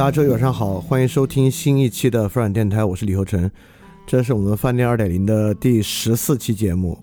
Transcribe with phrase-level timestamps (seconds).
[0.00, 3.50] 大家周一晚上好，欢迎收听新一期的富软电台，我是李厚成，
[4.06, 6.98] 这是我们饭店二点零的第十四期节目。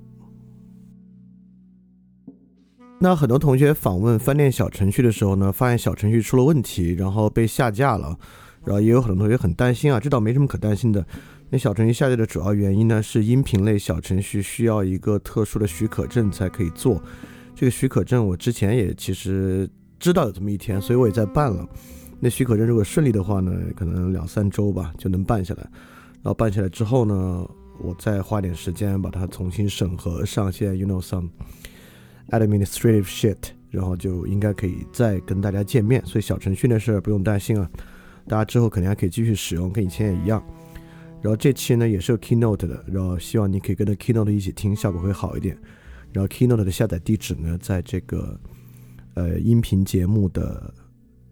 [3.00, 8.18] 那很多同学访问饭店小程序的时候呢，发现小程序出了问题，然后被下架了，
[8.66, 11.06] 然后也有很多同学很担心啊，这倒没什么可担心的。
[11.52, 17.00] 那小程序下架的主要原因呢，是音频类小程序需要一个特殊的许可证才可以做。
[17.54, 19.70] 这个许可证我之前也其实
[20.00, 21.64] 知道有这么一天，所以我也在办了。
[22.20, 25.62] 那许可证如果顺利的话呢，可能两三周吧就能办下来。
[26.24, 27.48] 然后办下来之后呢，
[27.80, 31.30] 我再花点时间把它重新审核上线，you know some
[32.32, 33.38] administrative shit，
[33.70, 36.04] 然后就应该可以再跟大家见面。
[36.06, 37.70] 所以小程序那事儿不用担心啊，
[38.28, 40.44] 大家之后肯定还可以继续使用，跟以前也一样。
[41.22, 45.56] 然后这期呢也是有 keynote 的，然后希望你可以跟着 keynote 一起听，效果会好一点。
[46.12, 48.40] 然后 keynote 的下载地址呢，在这个
[49.14, 50.74] 呃音频节目的。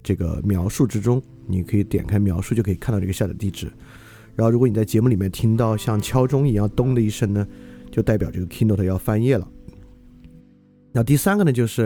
[0.05, 3.65] 这个描述之中，你可以点开描述就可以看到这个下载地址。
[4.35, 7.47] 然后，如果你在节目里面听到像敲钟一样咚的一声呢，
[7.89, 9.47] 就代表这个 Keynote 要翻页了。
[10.91, 11.83] 那第三个呢，就是，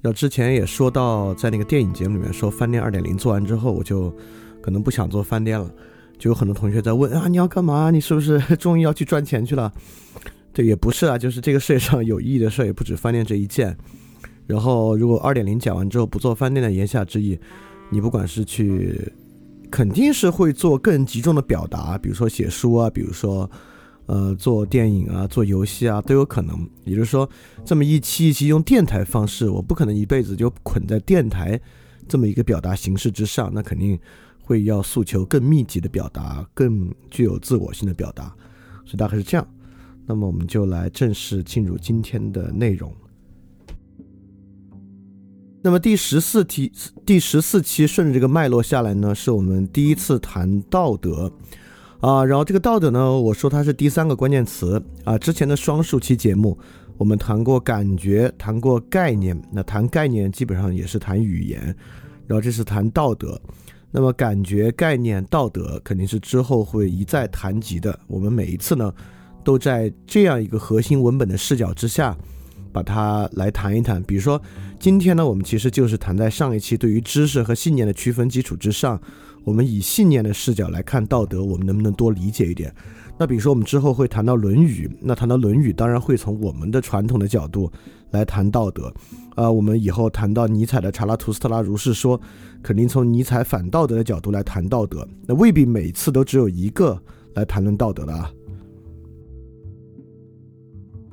[0.00, 4.12] 然后之前也说到，在那个电影节目里面说饭店二点零做完之后，我就
[4.60, 5.72] 可能不想做饭店了。
[6.18, 7.90] 就有很多同学在问啊，你要干嘛？
[7.92, 9.72] 你是不是终于要去赚钱去了？
[10.52, 13.76] 这也不是啊，就是这个世界上有意义的事也不止饭店这一件。
[14.46, 17.38] 然后，如果二点零讲完之后不做饭店的言下之意，
[17.90, 19.12] 你不管是去，
[19.70, 23.48] 肯定是会做更集中的表达，比如说写书啊，比如说，
[24.06, 26.68] 呃，做电影啊，做游戏啊，都有可能。
[26.84, 27.28] 也就是说，
[27.64, 31.58] 这么一期一期用电台方式，我不可能一辈子就捆在电台
[32.08, 33.98] 这么一个表达形式之上，那肯定
[34.42, 38.24] 会要诉求更密集的表达，更具有自我性的表达。
[38.84, 39.46] 所以大概是这样。
[40.04, 42.92] 那么我们就来正式进入今天的内容。
[45.64, 46.72] 那么第十四题，
[47.06, 51.32] 第十四期顺着这个脉络下来呢，是我们第一次谈道德，
[52.00, 55.16] 啊，然后这个道德呢，我说它是第三个关键词啊。
[55.16, 56.58] 之前的双数期节目，
[56.98, 61.62] 我们谈过感觉，谈过概念，那谈概念基本上也是谈语言，
[62.26, 63.40] 然后这是谈道德。
[63.92, 67.96] 那么感觉、概念、道德肯定是之后会一再谈及的。
[68.08, 68.92] 我们每一次呢，
[69.44, 72.18] 都在这样一个核心文本的视角之下。
[72.72, 74.40] 把它来谈一谈，比如说
[74.78, 79.00] 今天呢，我们其实就是谈在上一期对于知识和信念的区分基础之上，
[79.44, 82.74] 我们以信念的视角来看道德，我们能不能多理解一点？
[83.18, 87.70] 那比如说我们之后会谈到《论语》，那谈到《论语》，当然会从我们的传统的角度
[88.10, 88.92] 来谈道德。
[89.36, 92.18] 啊，我们以后谈到尼采的《查拉图斯特拉如是说》，
[92.62, 95.06] 肯定从尼采反道德的角度来谈道德。
[95.26, 97.00] 那未必每次都只有一个
[97.34, 98.30] 来谈论道德的啊。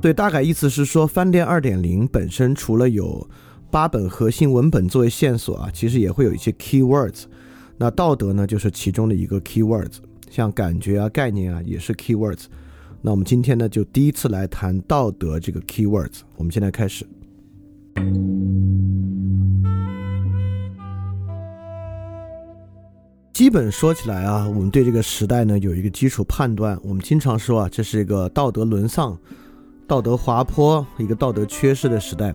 [0.01, 3.29] 对，大概意思是说，翻店二点零本身除了有
[3.69, 7.23] 八本核心文本作为线索啊，其实也会有一些 keywords。
[7.77, 9.97] 那道德呢，就是其中的一个 keywords，
[10.29, 12.45] 像感觉啊、概念啊，也是 keywords。
[13.01, 16.21] 那我们今天呢，就第一次来谈道德这个 keywords。
[16.37, 17.05] 我们现在开始。
[23.33, 26.79] 基本说起来啊，我们对这个时代呢有一个基础判断。
[26.83, 29.17] 我们经常说啊，这是一个道德沦丧。
[29.89, 32.31] 道德滑坡，一个道德缺失的时代，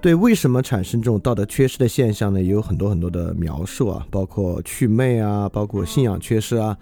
[0.00, 2.40] 对为什么产生这种道德缺失的现象呢？
[2.40, 6.74] 也有很多很多的描述啊，包括祛魅啊，包括信仰缺失啊，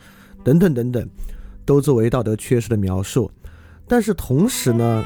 [0.45, 1.09] 等等等等，
[1.65, 3.29] 都作为道德缺失的描述。
[3.89, 5.05] 但是同时呢，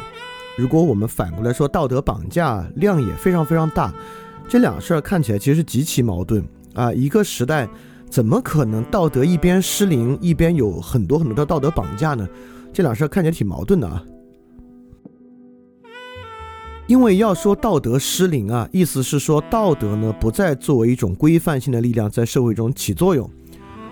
[0.59, 3.91] 如果我们反过来说，道德绑架量也非常非常大，
[4.51, 6.45] 这两事儿看起来其实极其矛盾
[6.75, 6.93] 啊。
[6.93, 7.67] 一个时代
[8.11, 12.29] 怎么可能道德一边失灵，一边有很多很多的道德绑架呢？
[12.71, 14.05] 这两事儿看起来挺矛盾的啊。
[16.91, 23.31] 因为要说道德失灵啊，意思是说道德呢不再作为一种规范性的力量在社会中起作用，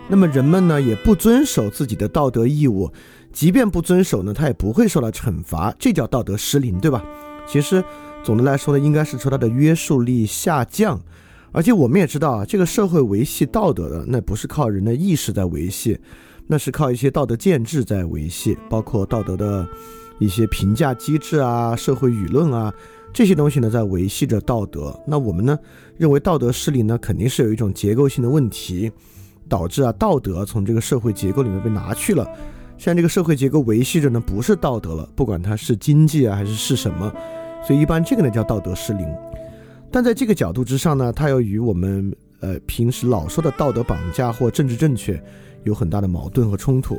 [0.09, 2.91] 那么人们呢也不遵守自己的道德义务，
[3.33, 7.05] 即便不遵守呢，他也不会受到惩罚，这叫道德失灵，对吧？
[7.47, 7.85] 其实
[8.25, 11.01] 总的来说呢，应该是说它的约束力下降，
[11.53, 15.97] 而且我们也知道啊，这个社会维系道德的那不是靠人的意识在维系，
[16.49, 19.65] 那是靠一些道德建制在维系，包括道德的。
[20.19, 22.73] 一些评价机制啊，社会舆论啊，
[23.13, 24.99] 这些东西呢，在维系着道德。
[25.07, 25.59] 那我们呢，
[25.97, 28.91] 认为道德失灵呢，肯定是有一种结构性的问题，
[29.49, 32.27] 导致啊，道德从这个社会结构里面被拿去了。
[32.77, 37.13] 像这个社会结构维系着呢，不是道德了，不管它是经济啊，还是是什么，
[37.67, 39.07] 所以一般这个呢叫道德失灵。
[39.91, 45.21] 但在这个角度之上呢，它又与我们呃平时老说的道德绑架或政治正确
[45.65, 46.97] 有很大的矛盾和冲突。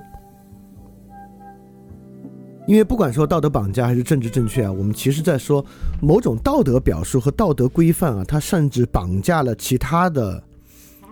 [2.69, 5.65] 因为不管说道德绑架还是政治正确啊，我们其实在说
[5.99, 10.43] 某种道德表述和道德规范啊，它甚至绑架了其他的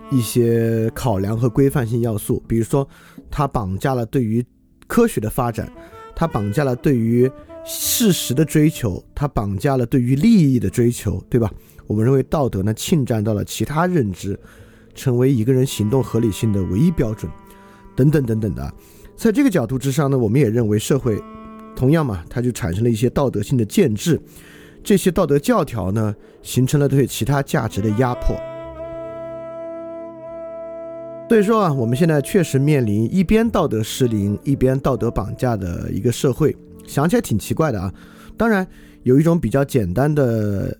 [0.08, 2.40] 一些考量和规范性要素。
[2.46, 2.88] 比如说，
[3.28, 4.40] 它绑架了对于
[4.86, 5.68] 科学的发展，
[6.14, 7.28] 它绑架了对于
[7.64, 11.52] 事实的追求，它绑架了对于利益的追求，对吧？
[11.88, 14.38] 我们认为道德呢侵占到了其他认知，
[14.94, 17.28] 成为一个人行动合理性的唯一标准，
[17.96, 18.72] 等等等等的。
[19.16, 21.20] 在这个角度之上呢，我们也认为社会。
[21.78, 24.20] 同样嘛，它就产生了一些道德性的建制，
[24.82, 28.34] 这些道德教条呢，形成了对其他价值的压迫。
[31.28, 37.94] 所以说啊，我们现在确实面临一边道德失灵，一边道德绑架的一个社会，想起来挺奇怪的啊。
[38.36, 38.66] 当然，
[39.04, 40.76] 有一种比较简单的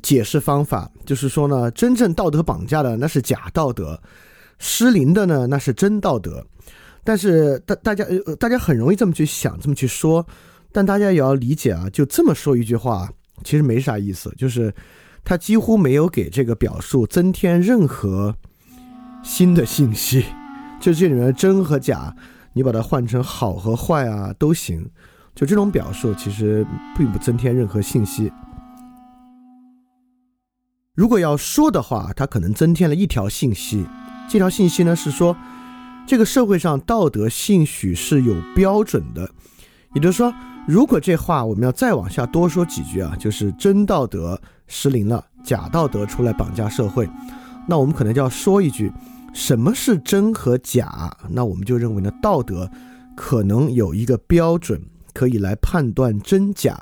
[0.00, 4.00] 解释方法，就是说呢，真正道德绑架的那是假道德，
[4.58, 6.46] 失灵的呢那是真道德。
[7.04, 10.24] 但是大大家呃大家很容易这么去想这么去说，
[10.70, 13.10] 但大家也要理解啊，就这么说一句话，
[13.42, 14.72] 其实没啥意思，就是
[15.24, 18.36] 他几乎没有给这个表述增添任何
[19.24, 20.24] 新的信息，
[20.80, 22.14] 就这里面真和假，
[22.52, 24.88] 你把它换成好和坏啊都行，
[25.34, 26.64] 就这种表述其实
[26.96, 28.32] 并不增添任何信息。
[30.94, 33.84] 如果要说的话，它可能增添了一条信息，
[34.28, 35.36] 这条信息呢是说。
[36.06, 39.30] 这个社会上道德兴许是有标准的，
[39.94, 40.32] 也就是说，
[40.68, 47.08] 如果这话我们要再往下多说几句啊，就是真道德失灵了，假道德出来绑架社会，
[47.66, 48.92] 那我们可能就要说一句，
[49.32, 51.16] 什么是真和假？
[51.30, 52.70] 那我们就认为呢，道德
[53.16, 54.82] 可能有一个标准
[55.14, 56.78] 可以来判断真假，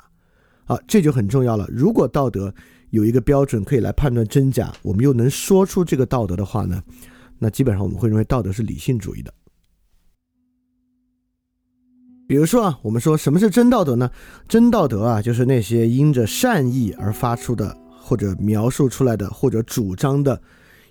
[0.65, 1.65] 啊，这就很重要了。
[1.69, 2.53] 如果道德
[2.89, 6.81] 有一个标准可以来判断真假，我们又能说出这个道德的话呢？
[7.43, 9.33] 那基本上我们会认为道德是理性主义的。
[12.27, 14.11] 比如说啊，我们说什么是真道德呢？
[14.47, 20.39] 真道德啊，就是那些因着善意而发出的，或者描述出来的，或者主张的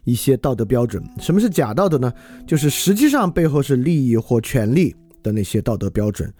[0.03, 1.01] 一些道德标准。
[1.21, 2.13] 什么是假道德呢？
[2.49, 4.93] 就是实际上背后是利益或权利
[5.23, 6.35] 的那些道德标准。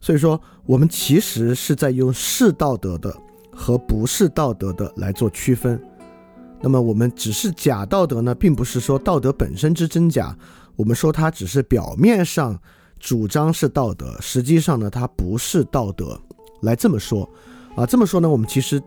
[0.00, 3.12] 所以说，我们其实是在用是道德的
[3.50, 5.78] 和不是道德的来做区分。
[6.60, 10.36] 那么我们只是假道德呢，并不是说道德本身之真假，
[10.74, 12.58] 我们说它只是表面上
[12.98, 16.18] 主张是道德，实际上呢它不是道德。
[16.62, 17.28] 来这么说，
[17.76, 18.82] 啊这么说呢，我们其实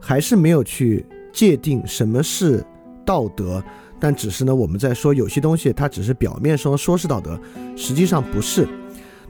[0.00, 2.64] 还是没有去界定什么是
[3.04, 3.62] 道德，
[3.98, 7.38] 但只是呢我们在说有些东西它只是表面上说是道德，
[7.76, 8.66] 实际上不是。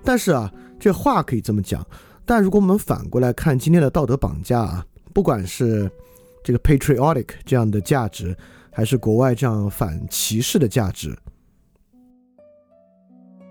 [0.05, 1.85] 但是啊这话可以这么讲，
[2.27, 5.91] 但如果我们反过来看今天的道德绑架啊，不管是。
[6.49, 8.35] 这个 patriotic 这样的价值，
[8.71, 11.15] 还是国外这样反歧视的价值？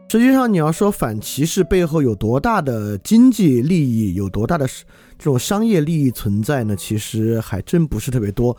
[0.10, 6.75] 实际上，你要说反歧视背后有多大的经济利益，有多大的这种商业利益存在呢？
[6.75, 8.58] 其实还真不是特别多。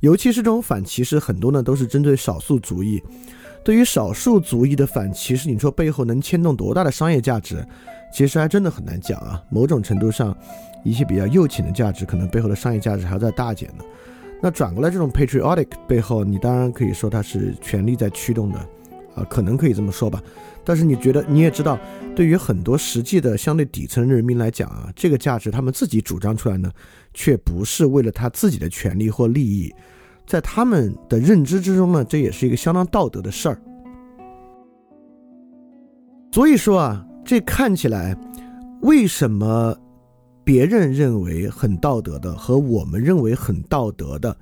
[0.00, 3.02] 尤其是这种反歧视，很多呢都是针对少数族裔。
[3.68, 7.62] 对于少数族裔的反歧视，你说背后能牵动多大的商业价值？
[8.10, 9.44] 其实还真的很难讲啊。
[9.50, 10.34] 某种程度上，
[10.84, 13.84] 一些比较幼浅的价值，可能背后的商业价值还要再大减呢。
[14.40, 18.58] 那转过来，这种 patriotic 背后，你当然可以说它是权力在驱动的，
[19.14, 20.22] 啊，可能可以这么说吧。
[20.64, 21.78] 但是你觉得，你也知道，
[22.16, 26.72] 对于很多实际的相对底层人民来讲啊，这个价值他们自己主张出来呢，
[27.12, 29.70] 却不是为了他自己的权利或利益，
[30.28, 33.60] 在他们的认知之中呢，这也是一个相当道德的事儿。
[36.30, 38.14] 所以说啊，这看起来，
[38.82, 39.74] 为什么
[40.44, 44.36] 别人认为很道德的和我们认为很道德的，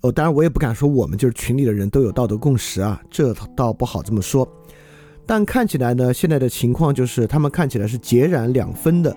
[0.00, 4.46] 哦，当然我也不敢说我们就是群里的人都有道德共识啊，这倒不好这么说。
[5.24, 9.16] 但看起来呢，现在的情况就是他们看起来是截然两分的，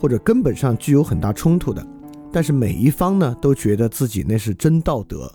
[0.00, 1.86] 或者根本上具有很大冲突的。
[2.32, 5.32] 但是每一方呢，都觉得自己那是真道德，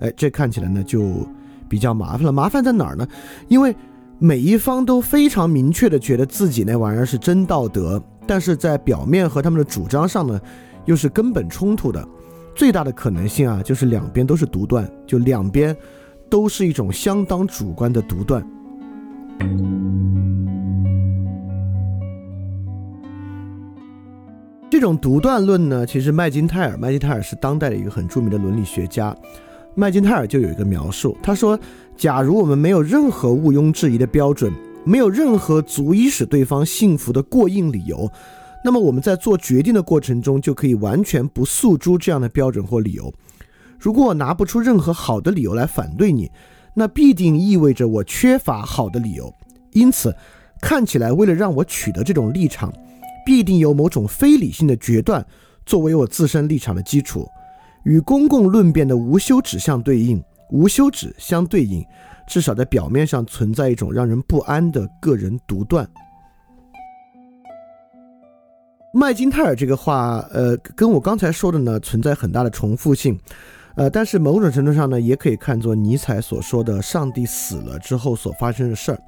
[0.00, 1.26] 哎，这看起来呢就
[1.68, 2.32] 比较麻烦了。
[2.32, 3.06] 麻烦在哪儿呢？
[3.48, 3.74] 因为
[4.18, 10.40] 每一方都非常明确的觉得自己那玩意儿是真道德，但是在表面和他们的主张上呢，
[10.84, 12.06] 又是根本冲突的。
[12.54, 15.76] 最大的可能性啊，就是两边都是独断，就两边
[16.30, 18.42] 都是一种相当主观的独断。
[24.70, 29.14] 这种独断论呢，其实麦金泰尔，麦金泰尔是当代的一个很著名的伦理学家。
[29.78, 31.58] 麦金泰尔就有一个描述，他说
[31.96, 34.50] ：“假如我们没有任何毋庸置疑的标准，
[34.84, 38.10] 没有任何足以使对方信服的过硬理由，
[38.64, 43.12] 那么我们在做决定的过程中就可以完全不诉诸这样的标准或理由。
[43.78, 46.30] 如果我拿不出任何好的理由来反对你。”
[46.78, 49.32] 那必定意味着我缺乏好的理由，
[49.72, 50.14] 因此，
[50.60, 52.70] 看起来为了让我取得这种立场，
[53.24, 55.26] 必定有某种非理性的决断
[55.64, 57.26] 作为我自身立场的基础，
[57.86, 61.86] 与公共论辩的无休止相对应，无休止相对应，
[62.26, 65.88] 至少在表面上存在一种让人不安的个人独断。
[68.92, 73.16] 麦金泰尔这个话，呃，跟我刚才说的呢，存在很大的重复性。
[73.76, 78.98] 呃，但是某种程度上呢，也可以看作尼采所说的“上帝死了”之后所发生的事儿。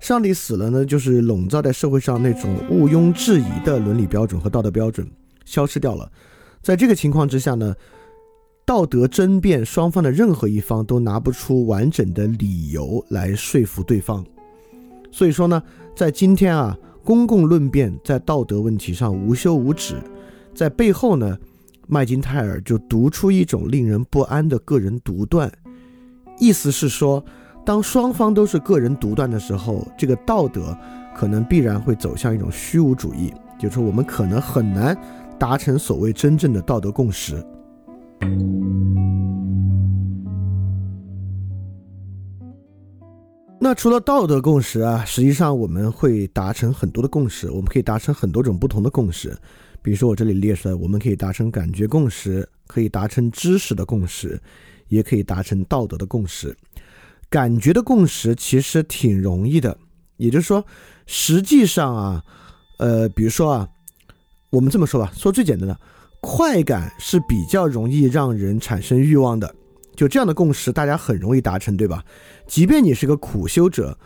[0.00, 5.06] 上帝死了呢，就是笼罩在社会上那种毋庸置疑的伦理标准和道德标准
[5.44, 6.10] 消失掉了。
[6.62, 7.74] 在这个情况之下呢，
[8.66, 14.24] 道德争辩双方的任何一方都拿不出完整的理由来说服对方。
[15.10, 15.62] 所以说呢，
[15.94, 19.96] 在今天啊，公共论辩在道德问题上无休无止，
[20.54, 21.38] 在背后呢。
[21.86, 25.52] 麦金泰尔就读出一种令人不安的个人独断，
[26.38, 27.22] 意思是说，
[27.62, 30.74] 当双方都是个人独断的时候，这个道德
[31.14, 34.96] 可能必然会走向一种虚无主义，就是我们可能很难
[35.38, 37.36] 达成所谓真正的道德共识。
[43.60, 49.34] 那除了道德共识啊，实际上我们会达成很多的共识，我们可以达成很多种不同的共识。
[49.80, 54.38] 比如说，我这里列出来，我们可以达成感觉共识，可以达成知识的共识，
[54.88, 56.54] 也可以达成道德的共识。
[57.30, 59.78] 感觉的共识其实挺容易的，
[60.18, 60.62] 也就是说，
[61.06, 62.24] 实际上啊，
[62.78, 63.68] 呃，比如说啊，
[64.50, 65.80] 我们这么说吧，说最简单的，
[66.24, 69.54] 快感是比较容易让人产生欲望的。
[69.94, 72.02] 就这样的共识，大家很容易达成，对吧？
[72.46, 73.96] 即便你是个苦修者，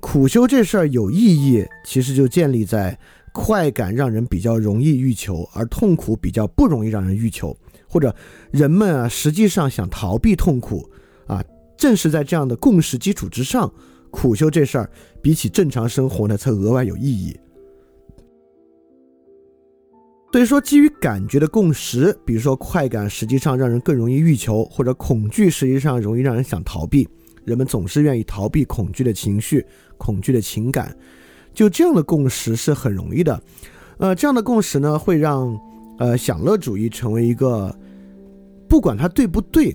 [0.00, 2.98] 苦修这事儿有意义，其实就建立在。
[3.30, 7.56] 快感让人比较容易欲求，而痛苦比较不容易让人欲求，
[7.86, 8.12] 或者
[8.50, 10.90] 人们啊实际上想逃避痛苦
[11.28, 11.44] 啊，
[11.76, 13.72] 正是在这样的共识基础之上，
[14.10, 14.90] 苦修这事儿
[15.22, 17.38] 比起正常生活呢才额外有意义。
[20.30, 27.08] 所以说，基于感觉的共识，比如说快感实际上让人更容易欲求，或者恐惧实际上容易让人想逃避，
[27.44, 29.64] 人们总是愿意逃避恐惧的情绪、
[29.96, 30.94] 恐惧的情感。
[31.54, 33.42] 就这样的共识是很容易的，
[33.96, 35.58] 呃，这样的共识呢，会让
[35.98, 37.74] 呃享乐主义成为一个，
[38.68, 39.74] 不管它对不对，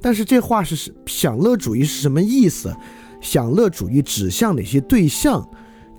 [0.00, 2.74] 但是这话是享乐主义是什么意思？
[3.20, 5.46] 享乐主义指向哪些对象？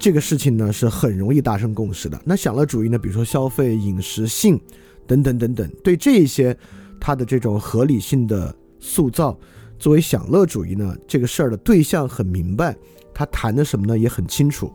[0.01, 2.19] 这个事情呢是很容易达成共识的。
[2.25, 4.59] 那享乐主义呢，比如说消费、饮食、性
[5.05, 6.57] 等等等等，对这一些
[6.99, 9.37] 它的这种合理性的塑造，
[9.77, 12.75] 作为享乐主义呢，这个事儿的对象很明白，
[13.13, 14.73] 他谈的什么呢也很清楚。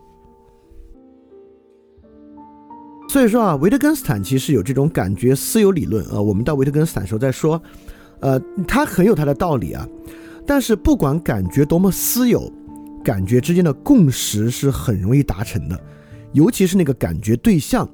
[3.09, 6.21] 所以说啊，维特根斯坦其实有这种感觉私有理论啊。
[6.21, 7.61] 我们到维特根斯坦时候再说，
[8.21, 9.85] 呃，他很有他的道理啊。
[10.45, 12.49] 但是不管感觉多么私有，
[13.07, 15.81] 感觉之间的共识是很容易达成的，
[16.33, 17.89] 尤其是那个感觉对象，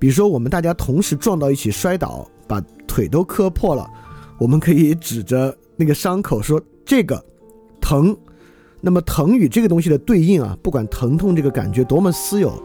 [0.00, 3.88] 比如说我们大家同时撞到一起摔倒，把腿都磕破了，
[4.36, 7.24] 我们可以指着那个伤口说这个
[7.80, 8.16] 疼。
[8.80, 12.60] 那么疼与这个东西的对应啊，不管疼痛这个感觉多么私有，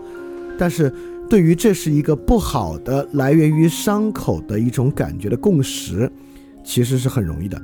[0.57, 0.91] 但是
[1.29, 6.11] 对于这是一个不好的来源于伤口的一种感觉的共识，
[6.63, 7.61] 其实是很容易的。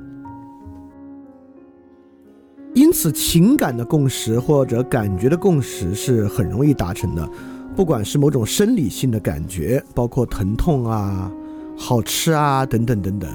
[2.90, 7.30] 因此，情感的共识或者感觉的共识是很容易达成的，
[7.76, 11.32] 不管是某种生理性的感觉，包括疼痛啊、
[11.78, 13.30] 好吃啊等等等等，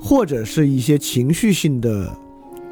[0.00, 2.12] 或者是一些情绪性的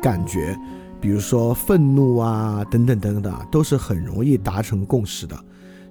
[0.03, 0.59] 感觉。
[1.01, 5.39] 比如说愤怒啊，等等等等，都是很容易达成共识的。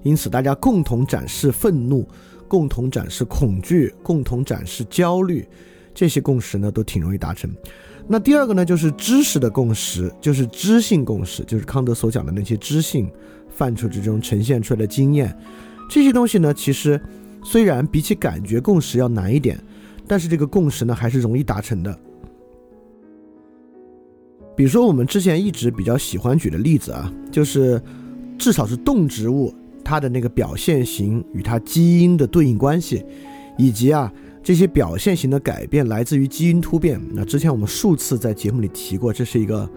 [0.02, 2.06] 因此，大家共同展示愤怒，
[2.50, 5.48] 共同展示恐惧，共同展示焦虑，
[5.94, 7.50] 这些共识呢，都挺容易达成。
[8.08, 13.10] 那第二个呢，就是知识的共识，就是知性共识，就是康德所讲的那些知性
[13.50, 15.36] 范畴之中呈现出来的经验。
[15.90, 17.00] 这些东西呢，其实
[17.44, 19.58] 虽然比起感觉共识要难一点，
[20.08, 21.98] 但是这个共识呢，还是容易达成的。
[24.56, 27.82] 比如说，我们之前一直比较喜欢举的例子啊，就是
[28.38, 33.04] 至少是动植物它的那个表现型与它基因的对应关系，
[33.58, 34.12] 以及啊
[34.44, 37.02] 这些表现型的改变来自于基因突变。
[37.14, 39.68] 那之前我们数次在节目里提过，这是一个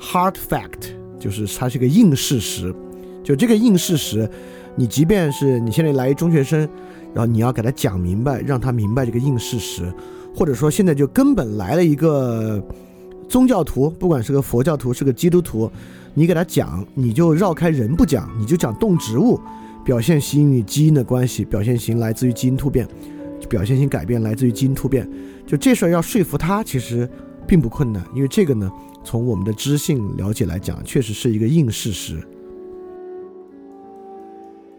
[0.00, 2.74] hard fact，就是它是一个硬事实。
[3.22, 4.28] 就这个硬事实，
[4.74, 6.60] 你即便是你现在来一中学生，
[7.12, 9.92] 然后你要给他讲明白，让他明白这个硬事实，
[10.34, 12.64] 或者说现在就根本来了一个。
[13.28, 15.68] 宗教徒，不管是个佛教徒，是个基督徒，
[16.14, 19.36] 你给他讲，你就绕开人不讲，你就讲动植物
[19.84, 22.86] 表现型与基因的关系，表现型来自于基因突变，
[23.48, 25.08] 表现性改变来自于基因突变，
[25.46, 27.08] 就这事儿要说服他，其实
[27.46, 28.70] 并不困难，因为这个呢，
[29.04, 32.22] 从我们的知性了解来讲，确实是一个硬事实。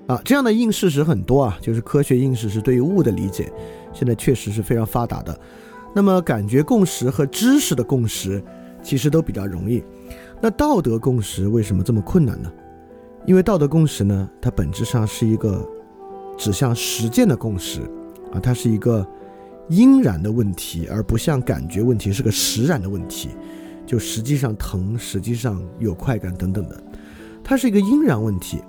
[0.07, 3.51] 啊，这样的硬事实很多啊，就是科学硬事实对于物的理解，
[3.93, 5.37] 现在确实是非常发达的。
[5.93, 8.41] 那么，感觉共识和知识的共识
[8.81, 9.83] 其实都比较容易。
[10.39, 12.51] 那道德共识为什么这么困难呢？
[13.25, 15.67] 因为道德共识呢，它本质上是一个
[16.37, 17.81] 指向实践的共识
[18.41, 19.05] 它是一个
[19.69, 23.29] 因然的问题，而不像感觉问题是个实然的问题，
[23.85, 26.83] 就实际上疼，实际上有快感等等的，
[27.43, 28.59] 它是一个因然问题。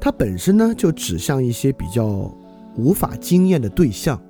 [0.00, 2.28] 它本身呢，就指向一些比较
[2.76, 4.20] 无法经验的对象。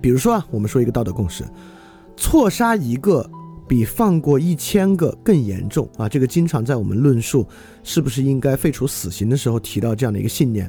[0.00, 1.44] 比如说啊，我们说一个道德共识，
[2.16, 3.28] 错杀一个
[3.68, 6.08] 比放过一千个更严重啊。
[6.08, 7.46] 这个经常在我们论述
[7.84, 10.68] 是不是应该废除死刑的时候提到这样的一个信念。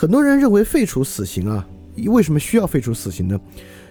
[0.00, 1.68] 很多人认为废除死刑啊，
[2.06, 3.38] 为什么需要废除死刑呢？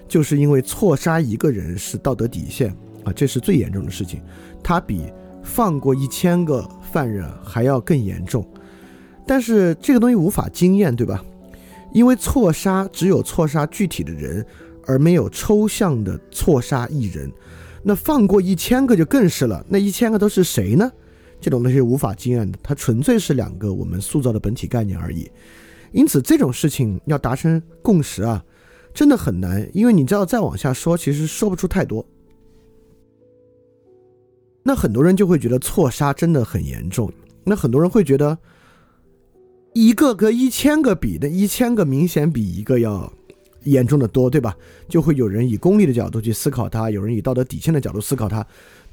[0.08, 4.20] 就是因为错杀一个人是道德底线啊，这是最严重的事情，
[4.64, 5.04] 它比
[5.44, 8.44] 放过一千个犯人还要更严重。
[9.28, 11.24] 但是这个东西无法经验，对吧？
[11.94, 14.44] 因为错杀只有错杀具体的人，
[14.88, 17.32] 而没有抽象的错杀一人。
[17.84, 19.64] 那放过一千个就更是了。
[19.70, 20.92] 那一千个都是谁呢？
[21.40, 25.30] 这种东西无法经验的，它纯粹是两个我们塑造的本体概念而已。
[25.92, 28.44] 因此这种事情要达成共识啊，
[28.94, 29.70] 真的很难。
[29.74, 32.06] 因为你知道再往下说，其实说不出太多。
[34.64, 37.12] 那很多人就会觉得错杀真的很严重。
[37.44, 38.38] 那很多人会觉得。
[39.76, 43.12] 一个跟一千个比，那一千个明显比一个要
[43.66, 44.58] 严重的多，对吧？
[44.90, 48.46] 就会有人以功利的角度去思考它，有人以道德底线的角度思考它，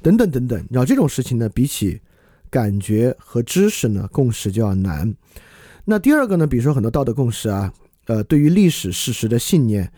[0.03, 0.67] 等等等等。
[0.69, 1.99] 然后这种事情呢，比起
[2.51, 5.13] 感觉和知识呢，共识就要难。
[5.89, 7.71] 那第二个呢，比如说很多道德共识啊，
[8.07, 9.89] 呃，对于历史事实的信念，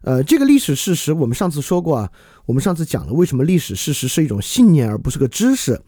[0.00, 2.10] 呃，这个历史事实我们上次说过啊，
[2.46, 5.80] 我们上次讲了为什么历史事实是一种信念而不是个知识。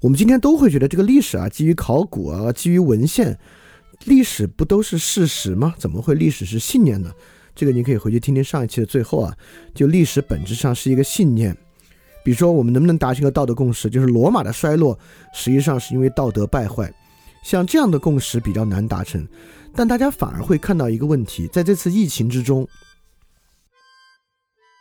[0.00, 3.36] 我们今天都会觉得这个历史啊，基于考古啊，基于文献。
[4.04, 5.74] 历史不都是事实吗？
[5.76, 7.10] 怎么会历史是信念呢？
[7.52, 9.34] 这个你可以回去听听上一期的最后啊。
[9.74, 11.52] 就历史本质上是一个信念。
[12.22, 13.90] 比如说，我们能不能达成一个道德共识？
[13.90, 14.96] 就是罗马的衰落
[15.34, 16.90] 实际上是因为道德败坏。
[17.42, 19.26] 像这样的共识比较难达成，
[19.74, 22.66] 但大家反而会看到一个问题：在这次疫情之中，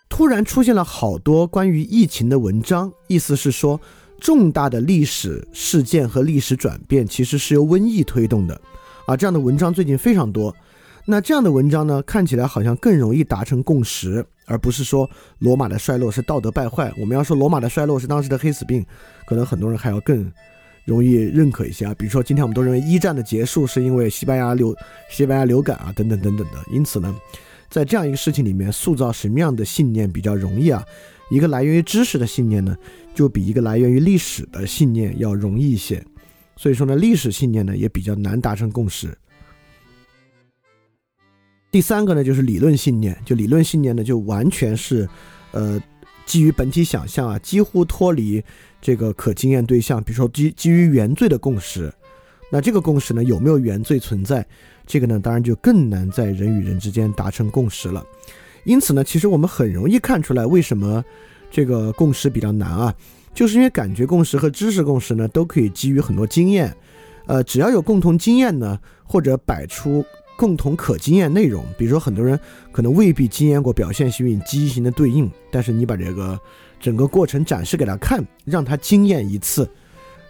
[0.09, 3.79] 突然出现了好多关于疫情的文章，意思是说，
[4.19, 8.59] 重大的历史事件和历史转变其实是由瘟疫推动的。
[9.05, 10.53] 啊，这样的文章最近非常多。
[11.05, 16.93] 那这样的文章呢，看起来好像更容易达成共识，而不是说罗马的衰落是道德败坏。
[16.99, 18.85] 我们要说罗马的衰落是当时的黑死病，
[19.25, 20.31] 可能很多人还要更
[20.89, 21.93] 容易认可一些啊。
[21.97, 24.75] 比如说，今天我们都认为一战的结束是因为西班牙流
[25.09, 26.57] 西班牙流感啊，等等等等的。
[26.71, 27.15] 因此呢，
[27.69, 30.83] 在这样一个事情里面，塑造什么样的信念比较容易啊？
[31.29, 32.75] 一个来源于知识的信念呢，
[33.13, 36.03] 就比一个来源于历史的信念要容易一些。
[36.57, 39.15] 所以说呢，历史信念呢也比较难达成共识。
[41.71, 45.07] 第三个呢，就是理论信念，就理论信念呢，就完全是，
[45.51, 45.79] 呃，
[46.25, 48.43] 基于本体想象啊，几乎脱离
[48.81, 51.93] 这个可经验对象，比如说基基于原罪的共识。
[52.51, 54.45] 那这个共识呢，有没有原罪存在？
[54.87, 58.03] 这个呢，当然就更难在人与人之间达成共识了。
[58.63, 61.03] 因此呢，其实我们很容易看出来，为什么
[61.51, 62.93] 这个共识比较难啊？
[63.33, 66.75] 就是因为感觉共识和知识共识呢，都可以基于很多经验，
[67.27, 70.03] 呃，只要有共同经验呢，或者摆出。
[70.37, 72.39] 共同可经验内容，比如说很多人
[72.71, 76.39] 可能未必经验过表现型与积极型的对应，但是你把这个
[76.79, 79.69] 整个过程展示给他看，让他经验一次，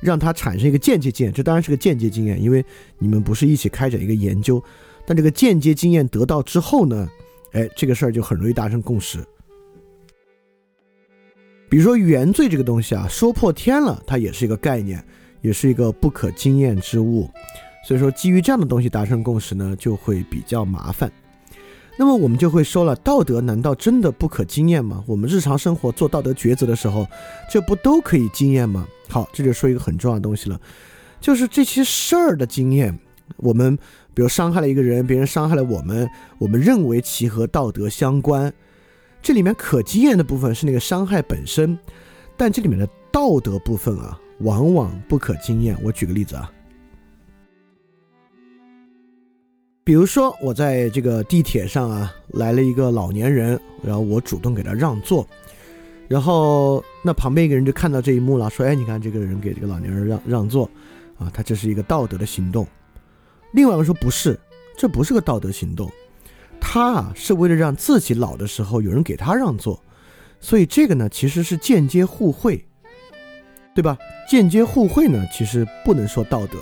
[0.01, 2.63] 让他产生一个间接经验，这当然是个间接经验，因为
[2.97, 4.63] 你们不是一起开展一个研究，
[5.05, 7.07] 但这个间接经验得到之后呢，
[7.51, 9.23] 哎，这个事儿就很容易达成共识。
[11.69, 15.03] 比如说原罪这个东西啊，说破天了，它也是一个概念，
[15.41, 17.29] 也是一个不可经验之物。
[17.85, 21.11] 所以说，基于这样的东西达成共识呢，就会比较麻烦。
[21.99, 25.03] 那么我们就会说了，道德难道真的不可经验吗？
[25.05, 27.05] 我们日常生活做道德抉择的时候，
[27.51, 28.87] 这不都可以经验吗？
[29.09, 30.57] 好，这就说一个很重要的东西了，
[31.19, 32.97] 就是这些事儿的经验。
[33.35, 33.77] 我们
[34.13, 38.53] 比如伤害了一个人，别人伤害了我们，我们认为其和道德相关。
[39.21, 41.77] 这里面可经验的部分是那个伤害本身，
[42.37, 45.77] 但这里面的道德部分啊，往往不可经验。
[45.83, 46.49] 我举个例子啊。
[49.89, 55.27] 比如说，我在这个地铁上啊，来了一个老年人，然后我主动给他让座，
[56.07, 60.69] 然后那旁边一个人就看到这一幕了，说：“哎，你看这个人给这个老年人让让座，
[61.17, 62.67] 啊，他这是一个道德的行动。”
[63.51, 64.39] 另外一个说：“不是，
[64.77, 65.91] 这不是个道德行动，
[66.61, 69.83] 他啊是为了让自己老的时候有人给他让座，
[70.39, 72.63] 所以这个呢其实是间接互惠，
[73.73, 73.97] 对吧？
[74.29, 76.59] 间接互惠呢，其实不能说道德。”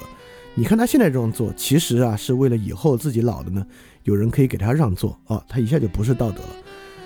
[0.59, 3.63] 你看他现在这样做，其实啊是为了以后自己老了呢，
[4.05, 6.49] 有人可以给他让座啊，他一下就不是道德了。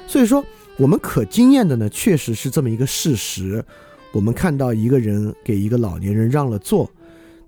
[0.08, 0.42] 所以说，
[0.78, 3.62] 我们可经验的呢，确实是这么一个事实。
[4.14, 6.90] 我们看到一个人给一个老年人让了座，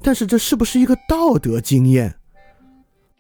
[0.02, 2.14] 但是这是不是一个道德经验，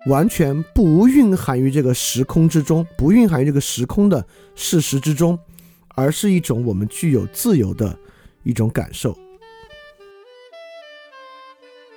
[0.07, 5.39] 完全不蕴含于这个时空之中，不蕴含于这个时空的事实之中，
[5.95, 7.97] 而是一种我们具有自由的
[8.43, 9.17] 一种感受。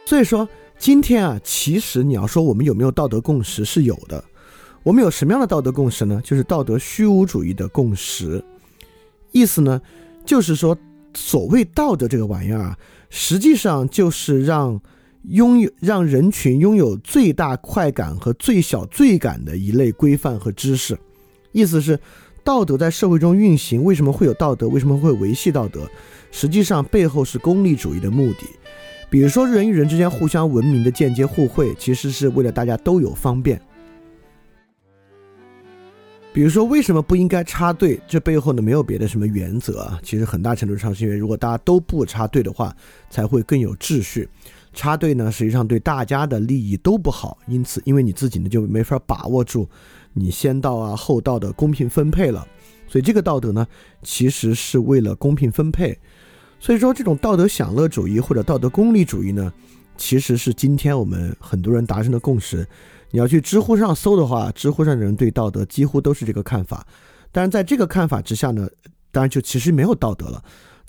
[0.05, 0.49] 所以说。
[0.79, 4.23] 今天啊，其实你要说我们有没有道德共识是有的。
[4.83, 6.21] 我们有什么样的道德共识呢？
[6.23, 8.43] 就是道德虚无主义的共识。
[9.33, 9.81] 意思呢，
[10.25, 10.77] 就是说，
[11.15, 12.79] 所谓道德这个玩意儿啊，
[13.11, 14.81] 实际上就是让
[15.31, 20.97] 拥有让人群拥有最大快感和最小罪感的一类规范和知识。
[21.51, 21.99] 意思是，
[22.45, 24.69] 道德在社会中运行，为什么会有道德？
[24.69, 25.89] 为什么会维系道德？
[26.31, 28.47] 实际上背后是功利主义的目的。
[29.09, 33.61] 比如说，人与人之间互相文明的间接互惠，其实是为了大家都有方便。
[36.35, 37.99] 比如说，为什么不应该插队？
[38.07, 39.99] 这背后呢，没有别的什么原则啊。
[40.03, 42.77] 其实很大程度上是因为，如果大家都不插队的话，
[43.09, 44.29] 才会更有秩序。
[44.75, 47.39] 插队呢，实际上对大家的利益都不好。
[47.47, 49.67] 因此，因为你自己呢就没法把握住
[50.13, 52.47] 你先到啊后到的公平分配了。
[52.87, 53.67] 所以，这个道德呢，
[54.03, 55.99] 其实是为了公平分配。
[56.59, 59.53] 所以说，这种道德享乐主义或者道德功利主义呢，
[59.97, 62.67] 其实是今天我们很多人达成的共识。
[63.13, 66.85] 你要去知乎上搜的话，知乎上的人对道德几乎都是这个看法。
[67.31, 68.69] 但是在这个看法之下呢，
[69.13, 70.43] 当然就其实没有道德了，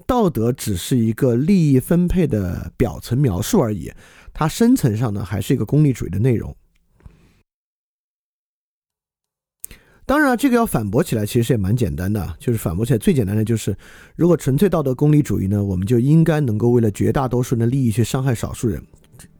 [0.07, 3.91] 道德只是一个利益分配的表层描述而已，
[4.33, 6.55] 它深层上呢还是一个功利主义的内容。
[10.07, 12.33] 当然，这个要反驳起来，其实也蛮简单的。
[12.39, 13.75] 就是反驳起来最简单的就是，
[14.15, 18.81] 如果纯粹道德功利主义呢，我们就应该能够为了绝大多数人的利益去伤害少数人。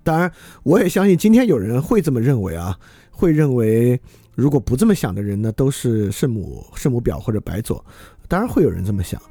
[0.04, 0.30] 当然，
[0.64, 2.78] 我也相信今天有人会这么认为啊，
[3.10, 3.98] 会认为
[4.36, 7.84] 如果不这么想的人呢，都是圣母圣母婊或者白左。
[8.28, 9.22] 当然会有人这么想。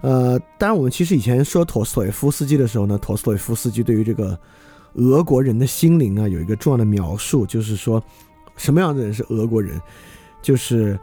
[0.00, 4.36] 呃，当然我们其实以前说陀思妥耶夫斯基的时候呢，陀思妥耶夫斯基对于这个
[4.94, 8.02] 俄国人的心灵啊有一个重要的描述，就是说
[8.56, 9.80] 什么样的人是俄国人。
[10.42, 10.98] 就是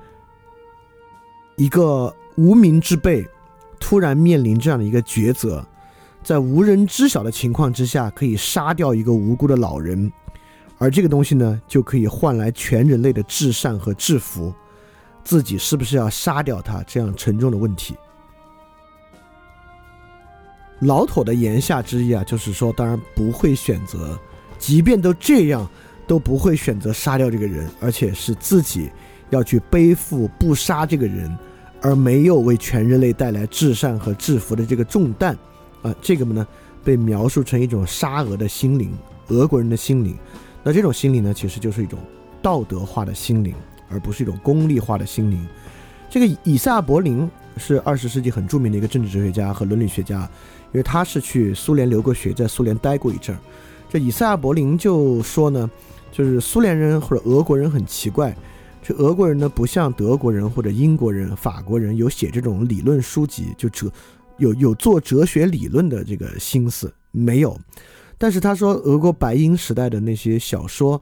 [1.56, 3.26] 一个无名之辈，
[3.80, 5.66] 突然面临这样的一个抉择，
[6.24, 10.12] 在无人知晓的情况之下，可以杀掉一个无辜的老人，
[10.78, 14.54] 而这个东西呢，就可以换来全人类的至善和制服。
[15.24, 16.82] 自己是不是要杀掉他？
[16.84, 17.96] 这样沉重的问题。
[20.80, 24.18] 老妥的言下之意啊，就是说，当然不会选择，
[24.58, 25.68] 即便都这样，
[26.06, 28.90] 都不会选择杀掉这个人，而且是自己。
[29.30, 31.36] 要去背负不杀这个人，
[31.82, 35.38] 而没有为全人类带来至善和制服的这个重担，
[35.82, 36.46] 啊，这个呢
[36.84, 38.92] 被描述成一种沙俄的心灵，
[39.28, 40.18] 俄国人的心灵。
[40.64, 42.00] 那这种心灵呢，其实就是一种
[42.42, 43.54] 道德化的心灵，
[43.90, 45.48] 而不是一种功利化的心灵。
[46.10, 50.22] 这个以赛亚·柏林是二十世纪很著名的一个政治哲学家和伦理学家，
[50.72, 53.40] 因为他是去苏联留过学，在苏联待过一阵儿。
[53.90, 55.70] 这以赛亚·柏林就说呢，
[56.12, 58.36] 就是苏联人或者俄国人很奇怪。
[58.88, 63.92] 这俄国人呢，不像德国人或者英国人、法国人有写这种理论书籍，就哲
[64.38, 67.60] 有有做哲学理论的这个心思没有。
[68.18, 71.02] 但是他说，俄国白银时代的那些小说，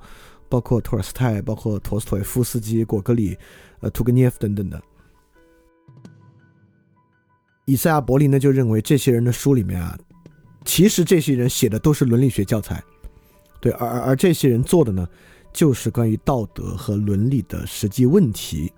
[0.49, 3.37] 包括托尔斯泰、包括陀思妥耶夫斯基、果戈里、
[3.81, 4.81] 呃屠格涅夫等等的，
[7.65, 9.95] 以赛亚·柏林呢就认为这些人的书里面啊，
[10.63, 12.83] 其实这些人写的都是伦理学教材，
[13.61, 15.07] 对，而而而这些人做的呢。
[15.55, 18.69] 就是关于道德和伦理的实际问题，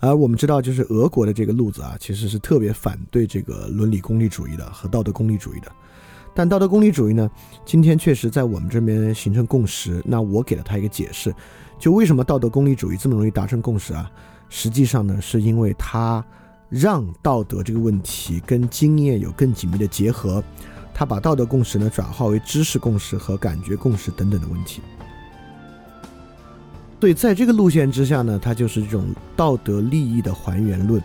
[0.00, 5.70] 而我们知道，就是俄国的这个路子啊，其实是特别反对这个伦理功利主义的和道德功利主义的。
[6.34, 7.30] 但道德功利主义呢，
[7.64, 10.02] 今天确实在我们这边形成共识。
[10.04, 11.32] 那我给了他一个解释，
[11.78, 14.10] 就为什么道德功利主义这么容易达成共识啊？
[14.48, 16.24] 实际上呢，是因为它
[16.68, 20.42] 让道德这个问题跟经验有更紧密的结合，
[20.92, 24.82] 它把道德共识呢转化为知识共识和感觉共识等等的问题。
[27.02, 31.02] 所以，在这个路线之下呢，它就是这种道德利益的还原论。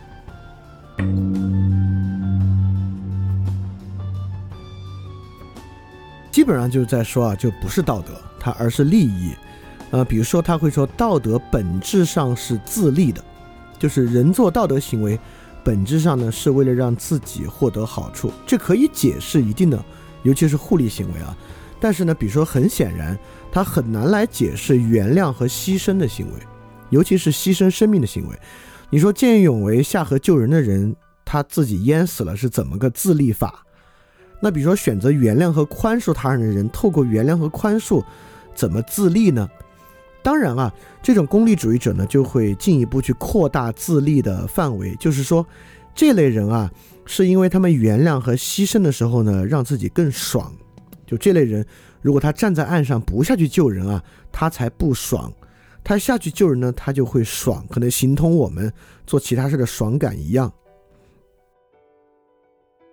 [6.30, 9.32] 基本上就是在说啊，就不是道德，它而是利益。
[9.90, 13.20] 呃，比如说他会说，道德本质上是自利的，
[13.80, 15.20] 就是人做道德行为，
[15.64, 18.32] 本质上呢是为了让自己获得好处。
[18.46, 19.84] 这可以解释一定的，
[20.22, 21.36] 尤其是互利行为啊。
[21.80, 23.18] 但是呢，比如说很显然。
[23.52, 26.34] 他很难来解释原谅和牺牲的行为，
[26.90, 28.36] 尤其是牺牲生命的行为。
[28.90, 33.64] 你说见义勇为下河救人的人，他自己淹死了是怎么个自立法？
[34.40, 38.04] 那比如说选择原谅和宽恕他人的人，透过原谅和宽恕，
[38.54, 39.50] 怎么自立呢？
[40.22, 45.46] 当然啊，这种功利主义者呢，就会进一步去扩大自立的范围，就是说，
[45.96, 46.72] 这类人啊，
[47.06, 50.54] 是因为他们原谅和牺牲的时候呢，让自己更爽。
[51.06, 51.66] 就这类人。
[52.08, 55.30] 如果他站在岸上不下去救人啊，他才不爽；
[55.84, 58.72] 他下去救人呢，他就会爽，可能形同我们
[59.06, 60.50] 做其他事的爽感一样。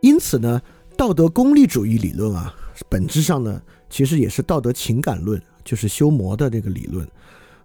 [0.01, 0.61] 因此呢，
[0.97, 2.53] 道德功利主义理论啊，
[2.89, 7.09] 本质上呢，其实也是道德情感论，就是修魔的这个理论。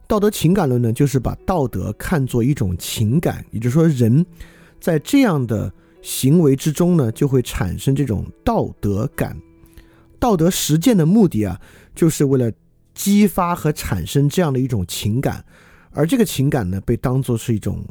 [0.08, 4.24] 道德情感论呢，就是把道德看作一种情感，也就是说，人
[4.80, 9.36] 在这样的行为之中呢，就会产生这种道德感。
[10.20, 11.60] 道德实践的目的啊，
[11.96, 12.52] 就是为了
[12.94, 15.44] 激发和产生这样的一种情感，
[15.92, 17.84] 而这个情感呢，被当做是一种，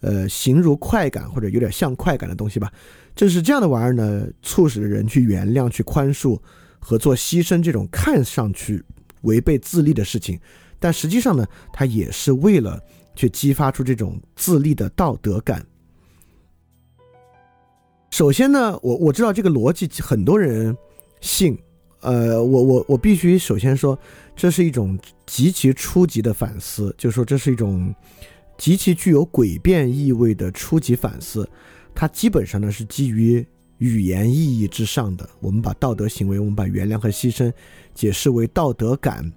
[0.00, 2.70] 呃，形如快感或者有点像快感的东西吧。
[3.16, 6.38] 正是这样的玩意儿呢，促使人去原谅、去宽恕
[6.78, 8.82] 和做牺牲这种看上去
[9.22, 10.38] 违背自利的事情，
[10.78, 12.78] 但实际上呢，它也是为了
[13.16, 15.66] 去激发出这种自立的道德感。
[18.10, 20.76] 首先呢，我我知道这个逻辑，很多人
[21.20, 21.58] 信。
[22.00, 23.98] 呃，我我我必须首先说，
[24.34, 27.94] 这是一种极其初级的反思，就是说这是一种
[28.56, 31.46] 极其具有诡辩意味的初级反思。
[31.94, 35.28] 它基本上呢是基于语言意义之上的。
[35.40, 37.52] 我们把道德行为，我们把原谅和牺牲
[37.94, 39.30] 解释为道德感，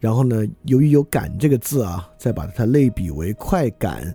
[0.00, 4.14] 然后呢，由于有“感”这个字啊，再把它类比为快感，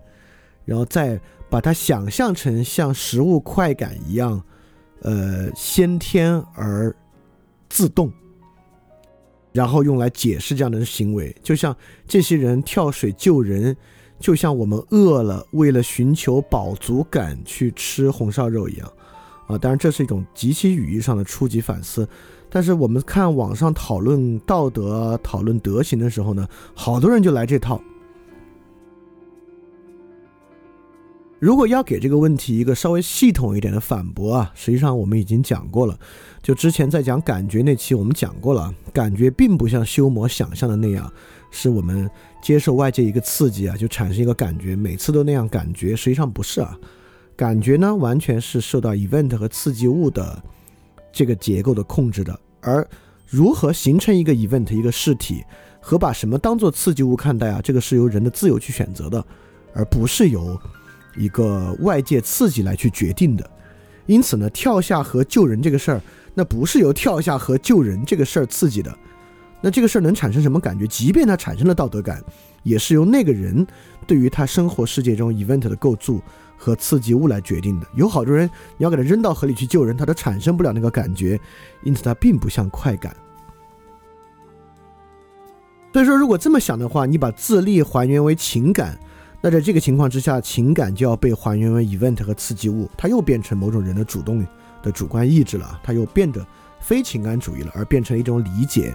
[0.66, 4.44] 然后再把它想象成像食物快感一样，
[5.04, 6.96] 呃，先天而。
[7.72, 8.12] 自动，
[9.54, 11.74] 然后用来解释这样的行为，就像
[12.06, 13.76] 这些人跳水救人，
[14.20, 18.92] 就像我们饿了，为了寻求饱足感去吃红烧肉一样，
[19.48, 22.08] 啊，当然这是一种极其语义上的初级反思。
[22.50, 27.82] 但是我们看网上讨论道德、讨论德行的时候呢，好多人就来这套。
[31.42, 36.00] 如果要给这个问题一个稍微系统一点的反驳啊，实际上我们已经讲过了。
[36.40, 41.12] 就之前在讲感觉那期，我们讲过了，感觉并不像修魔想象的那样，
[41.50, 42.08] 是我们
[42.44, 45.96] 接受外界一个刺激啊，就产生一个感觉，每次都那样感觉。
[45.96, 46.78] 实际上不是啊，
[47.36, 50.40] 感觉呢完全是受到 event 和刺激物的
[51.12, 52.40] 这个结构的控制的。
[52.62, 52.88] 而
[53.28, 55.44] 如何形成一个 event 一个事体，
[55.80, 59.26] 和把什么当做刺激物看待啊，这个是由人的自由去选择的，
[59.74, 60.56] 而不是由。
[61.16, 63.50] 一个外界刺激来去决定的，
[64.06, 66.02] 因此呢，跳下河救人这个事儿，
[66.34, 68.96] 那不是由跳下河救人这个事儿刺激的，
[69.62, 70.88] 那这个事儿能产生什么感觉？
[70.88, 72.24] 即便它产生了道德感，
[72.64, 73.66] 也是由那个人
[74.08, 76.22] 对于他生活世界中 event 的构筑
[76.58, 77.88] 和刺激物来决定的。
[77.96, 81.40] 有好多人，你要给他扔到河里去救人，他都产生不了那个感觉，
[81.84, 83.16] 因此它并不像快感。
[85.94, 88.98] 所以说，如果这么想的话，你把自立还原为情感，
[89.44, 94.46] 那在这个情况之下，情感就要被还原为 event 和刺激物，它又变成某种人的主动
[94.84, 96.46] 的主观意志了，它又变得
[96.80, 98.94] 非情感主义了，而变成一种理解。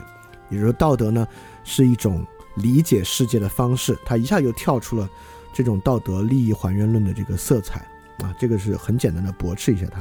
[0.48, 1.26] 也就是说，道德呢
[1.64, 5.08] 是一种理解世界的方式，它一下就跳出了
[5.52, 7.80] 这种道德利益还原论的这个色彩
[8.18, 10.00] 啊，这个是很简单的驳斥一下它。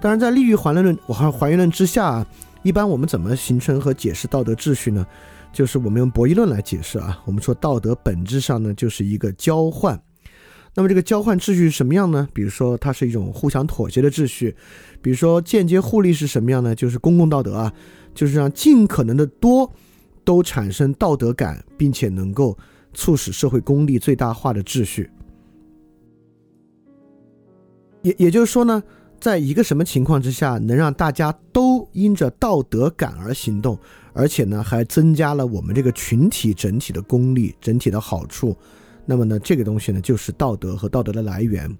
[0.00, 2.26] 当然，在利益还原论还还原论之下，
[2.62, 5.06] 一般我们怎么形成和解释道德秩序呢？
[5.58, 10.00] 就是我们用博弈论来解释啊，我们说道德本质上呢就是一个交换。
[10.72, 12.28] 那么这个交换秩序是什么样呢？
[12.32, 14.54] 比如说它是一种互相妥协的秩序，
[15.02, 16.76] 比如说间接互利是什么样呢？
[16.76, 17.74] 就是公共道德啊。
[18.14, 19.68] 就是让尽可能的多
[20.24, 22.56] 都产生道德感，并且能够
[22.94, 25.10] 促使社会公利最大化的秩序。
[28.02, 28.80] 也也就是说呢，
[29.18, 33.76] 在一个什么情况之下能让大家都因着道德感而行动，
[34.18, 38.56] 而且呢还增加了我们这个群体整体的功力、整体的好处，
[39.06, 41.70] 那么呢这个东西呢就是道德和道德的来源。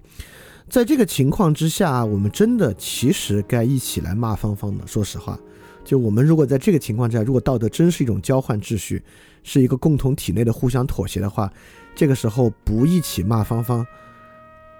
[0.69, 4.87] 在这个情况之下，我们真的其实该一起来骂芳芳的。
[4.87, 5.37] 说实话。
[5.83, 9.03] 就我们如果在这个情况之下，如果道德真是一种交换秩序，
[9.43, 11.51] 是一个共同体内的互相妥协的话，
[11.93, 13.85] 这个时候不一起骂芳芳，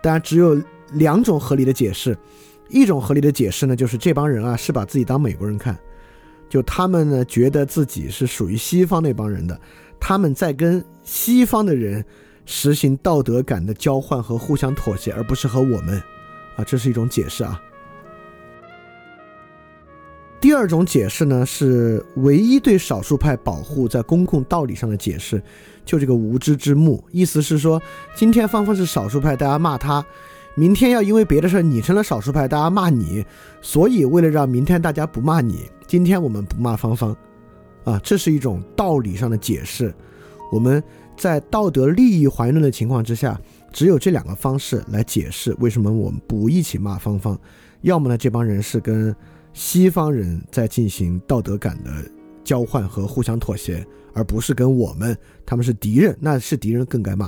[0.02, 0.62] 当然只有
[0.94, 2.18] 两种合理的解释。
[2.70, 5.78] 一种合理的解释呢，就是这帮人啊是把自己当美国人看，
[6.50, 9.60] 就他们呢觉得自己是属于西方那帮人的，
[10.00, 12.04] 他们在跟西方的人
[12.46, 16.02] 实行道德感的交换和互相妥协，而不是和我们，
[16.56, 17.62] 啊，这是一种解释啊。
[20.42, 25.44] 第二种解释呢，是唯一对少数派保护在公共道理上的解释，
[25.84, 27.82] 就这个无知之幕，意思是说，
[28.16, 30.02] 今天芳芳是少数派，大家骂他；
[30.56, 33.26] 明天要因为别的事儿你成了少数派，大家骂你。
[33.62, 37.18] 所以为了让明天大家不骂你，今天我们不骂芳芳，
[37.84, 39.92] 啊，这是一种道理上的解释。
[40.52, 40.84] 我们
[41.18, 43.42] 在道德利益还论的情况之下，
[43.74, 47.36] 只有这两个方式来解释为什么我们不一起骂芳芳。
[47.82, 49.14] 要么呢，这帮人是跟。
[49.52, 51.92] 西方人在进行道德感的
[52.44, 57.28] 交换和互相妥协，而不是跟我们，他们是敌人，那是敌人更该骂。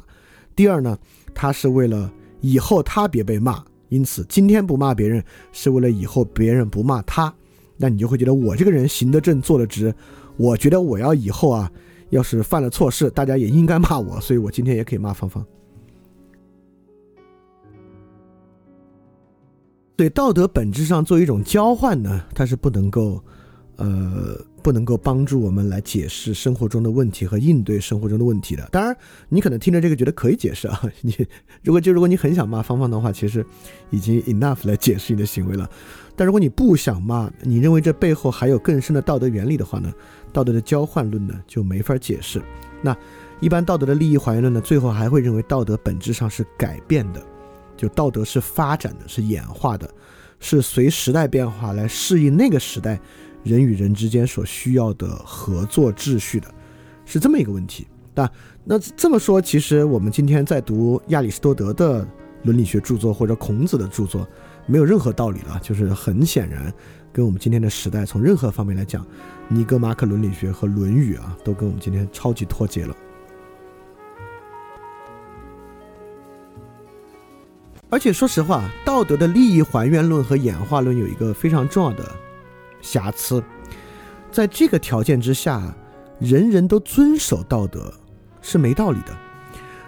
[0.55, 0.95] 第二呢，
[1.33, 5.21] 他是为了以后他别被骂，因此今天不骂别人，
[5.51, 7.33] 是为了以后别人不骂他。
[7.81, 9.91] 那你就会觉得我这个人行得正，坐得直。
[10.37, 11.69] 我觉得我要以后啊，
[12.11, 15.43] 要是犯了错事，大家也应该骂我，所以我今天也可以骂芳芳。
[19.95, 23.23] 对道德本质上作为一种交换呢，它是不能够，
[23.77, 28.67] 呃，不能够帮助我们来解释生活中的问题和应对生活中的问题的。
[28.71, 28.95] 当然，
[29.29, 30.81] 你可能听着这个觉得可以解释啊。
[31.01, 31.15] 你
[31.63, 33.45] 如果就如果你很想骂芳芳的话，其实
[33.89, 35.69] 已经 enough 来解释你的行为了。
[36.15, 39.91] 但如果你不想骂，你认为这背后还有更深的道德原理的话呢，
[40.31, 42.41] 道德的交换论呢就没法解释。
[42.81, 42.95] 那
[43.39, 47.21] 一般道德的利益还原论呢，最后还会认为道德本质上是改变的。
[47.77, 49.89] 就道德是发展的，是演化的，
[50.39, 52.99] 是随时代变化来适应那个时代
[53.43, 56.53] 人与人之间所需要的合作秩序的，
[57.05, 57.87] 是这么一个问题。
[58.13, 58.29] 但
[58.63, 62.05] 那这么说，其实我们今天在读亚里士多德的
[62.43, 64.27] 伦理学著作或者孔子的著作，
[64.65, 65.59] 没有任何道理了。
[65.63, 66.73] 就是很显然，
[67.13, 69.05] 跟我们今天的时代从任何方面来讲，
[69.47, 72.95] 尼格马克伦理学和论语啊，都跟我们今天超级脱节了。
[77.89, 82.09] 而且说实话，道德的利益还原论和演化论有一个非常重要的
[82.81, 83.43] 瑕疵，
[84.31, 85.75] 在这个条件之下，
[86.19, 87.93] 人人都遵守道德
[88.41, 89.15] 是没道理的。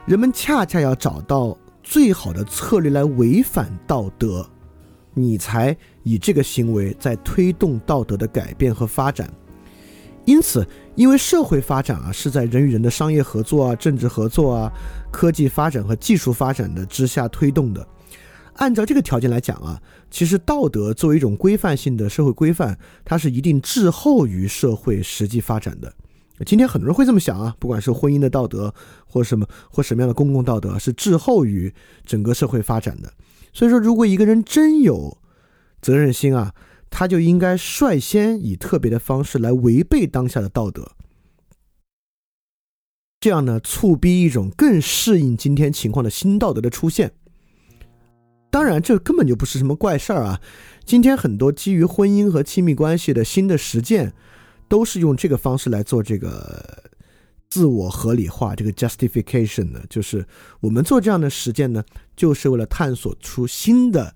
[0.06, 4.46] 人们恰恰要找到最好的策略来违反道德，
[5.14, 9.32] 你才以这个行为在推动道德的改变和发展。
[10.26, 10.66] 因此，
[10.96, 14.72] 因为社会发展啊是在人与人的商业合作啊、政治合作啊、
[15.12, 17.86] 科技发展和技术发展的之下推动的。
[18.56, 19.82] 按照这个条件来讲啊，
[20.12, 25.94] 其实道德作为一种规范性的社会规范，它是一定滞后于社会实际发展的。
[26.46, 28.74] 今天很多人会这么想啊，不管是婚姻的道德，
[29.06, 31.74] 或什么或什么样的公共道德，是滞后于
[32.06, 33.14] 整个社会发展的。
[33.54, 35.18] 所以说，如果一个人真有
[35.82, 36.54] 责任心啊，
[36.90, 40.92] 他就应该率先以特别的方式来违背当下的道德，
[43.20, 47.14] 这样呢，促逼一种更适应今天情况的新道德的出现。
[48.54, 50.40] 当然，这根本就不是什么怪事儿啊！
[50.86, 54.14] 今天很多基于婚姻和亲密关系的新的实践，
[54.68, 56.84] 都是用这个方式来做这个
[57.50, 60.24] 自我合理化，这个 justification 的，就是
[60.60, 61.84] 我们做这样的实践呢，
[62.16, 64.14] 就是为了探索出新的。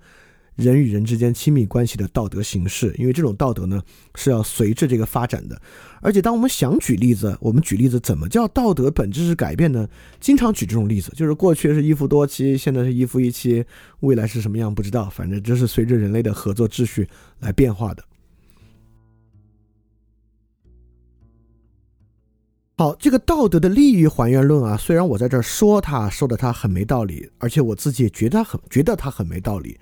[0.57, 3.81] 人与人之间亲密关系的道德形式，因为这种道德呢
[4.15, 5.61] 是要随着这个发展的。
[6.01, 9.87] 而且，当我们想举例子，我们举例子怎么叫道德本质是改变呢？
[10.19, 13.63] 经常举这种例子，就是过去是一夫多妻，现在是一夫一妻，
[13.99, 17.07] 未来是什么样不知道，反正这是随着人类的合作秩序
[17.39, 18.03] 来变化的。
[22.79, 29.79] 好，这个道德的利益还原论啊，虽然我在这儿说它说的它很没道理，而且我自己也觉得很觉得它很没道理。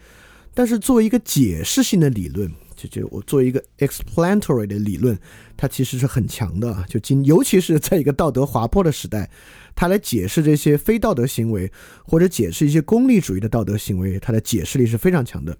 [0.55, 5.15] 但是作为一个解释性的理论，就就我作为一个 explanatory 的理论，
[5.55, 6.83] 它其实是很强的。
[6.89, 9.29] 就今，尤其是在一个道德滑坡的时代，
[9.75, 11.71] 它来解释这些非道德行为，
[12.05, 15.55] 或者解释一些功利主义的道德行为，它的解释力是非常强的。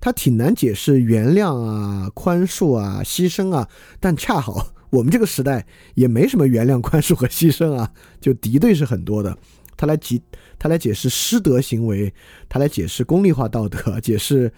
[0.00, 3.68] 它挺难解释原谅啊、宽恕啊、牺牲啊，
[4.00, 9.36] 但恰好我们这个时代也没什么原谅、宽恕和牺牲啊，就敌对是很多的。
[9.80, 10.20] 他来解，
[10.58, 12.12] 他来解释师德行为，
[12.50, 14.52] 他来解释功利化道德， 解释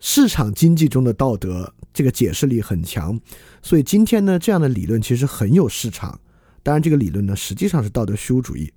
[0.00, 3.20] 市场经济中的道德，这个解释力很强。
[3.60, 6.18] 所以今天呢，这样的理论其实很有市场。
[6.62, 8.72] 当然，这个理论呢，实际上是道德虚无主义。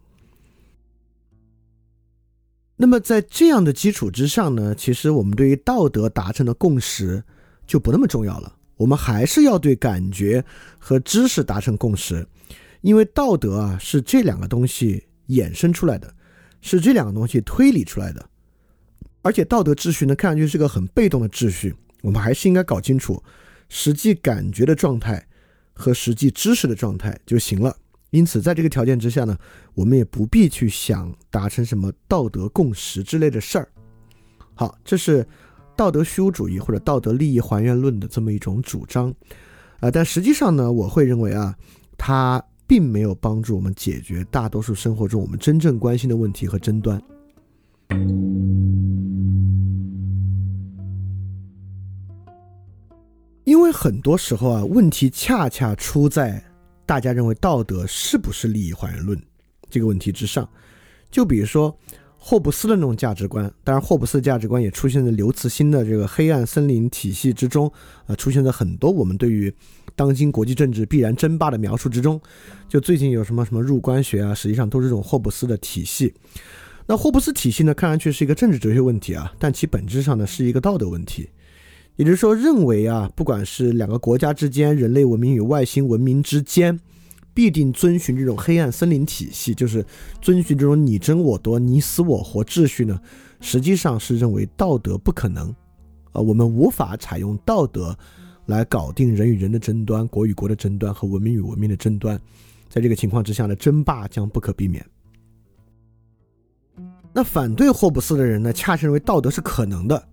[2.75, 7.23] 那么在这样的基础之上呢，其实我们对于道德达成的共识
[7.65, 8.53] 就不那么重要了。
[8.75, 10.43] 我们还是要对感觉
[10.77, 12.27] 和知识达成共识，
[12.81, 15.05] 因为道德啊是这两个东西。
[15.29, 16.13] 衍生出来的，
[16.61, 18.29] 是这两个东西推理出来的，
[19.21, 21.73] 而且道德秩序呢，看上去是个很被动的秩序。
[22.01, 23.21] 我们还是应该搞清楚
[23.67, 25.27] 实际感觉的状态
[25.73, 27.75] 和实际知识的状态就行了。
[28.11, 29.37] 因此，在这个条件之下呢，
[29.73, 33.69] 我们也不必去想达成什么道德共识之类的事儿。
[34.55, 35.27] 好，这是
[35.75, 39.13] 道德虚无主义或者道德利益还原论的这么一种主张
[39.79, 39.91] 啊。
[39.91, 41.55] 但实际上呢，我会认为啊，
[41.97, 42.43] 它。
[42.69, 47.01] 并没有帮助我们解决大多数生活中我们真正关心的问题和争端，
[53.43, 56.39] 因为很多时候啊，问题恰恰出在
[56.85, 59.19] 大家认为道德是不是利益还原论
[59.71, 60.47] 这个问题之上。
[61.09, 61.75] 就比如说
[62.19, 67.71] 霍布斯的那种价值观，当然霍布斯的价值观也出现在刘慈欣的这个黑暗森林体系之中，
[68.05, 69.51] 啊，出现在很多我们对于。
[69.99, 72.21] 当今国际政治必然争霸的描述之中，
[72.69, 76.13] 就最近有什么什么入关学啊，实际上都是这种霍布斯的体系。
[76.87, 81.27] 那霍布斯体系呢，看上去是一个政治哲学问题啊，但其本质上呢是一个道德问题。
[81.97, 86.79] 也就是说，认为啊，不管是两个国家之间，人类文明与外星文明之间，
[87.33, 89.85] 必定遵循这种黑暗森林体系，就是
[90.21, 92.97] 遵循这种你争我夺、你死我活秩序呢，
[93.41, 95.53] 实际上是认为道德不可能
[96.13, 97.93] 啊，我们无法采用道德。
[98.49, 102.19] 来搞定人与人的争端、国与国的争端和文明与文明的争端，
[102.67, 104.83] 在这个情况之下呢，争霸将不可避免。
[107.13, 110.03] 那反对霍布斯的人呢，恰恰认为道德是可能的。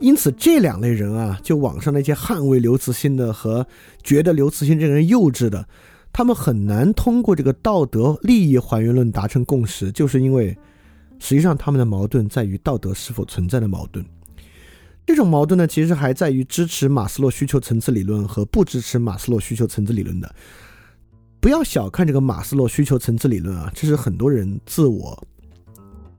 [0.00, 3.66] 因此，这两类人啊，就网上那些捍卫刘慈欣的和
[4.02, 5.66] 觉得刘慈欣这个人幼稚的，
[6.12, 10.54] 他们很难通过这个道德利益还原论达成共识，就是因为
[11.18, 14.04] 实际上他们的矛盾在于道德是否存在的矛盾。
[15.06, 20.34] 这种矛盾呢，其实还在于支持马斯洛需求层次理论和不支持马斯洛需求层次理论的。
[21.40, 25.24] 不要小看这个马斯洛需求层次理论啊，这是很多人自我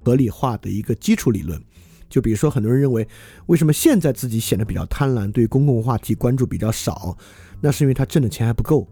[0.05, 1.61] 合理化的一个基础理论。
[2.09, 3.05] 就比如说，很多人认为，
[3.47, 7.17] 为什么现在自己显得比较贪婪，对公共话题关注比较少？
[7.59, 8.87] 那是因为他挣的钱还不够，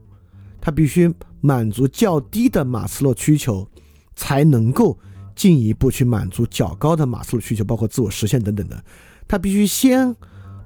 [0.60, 3.66] 他必须满足较低的马斯洛需求，
[4.14, 5.00] 才能够
[5.34, 8.84] 进一步去满足较高的马斯洛需求，包括自我实现等等的。
[9.28, 10.16] 他必须先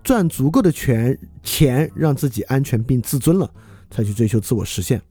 [0.03, 3.49] 赚足够的钱，钱让自己安全并自尊了，
[3.89, 5.01] 才去追求自我实现。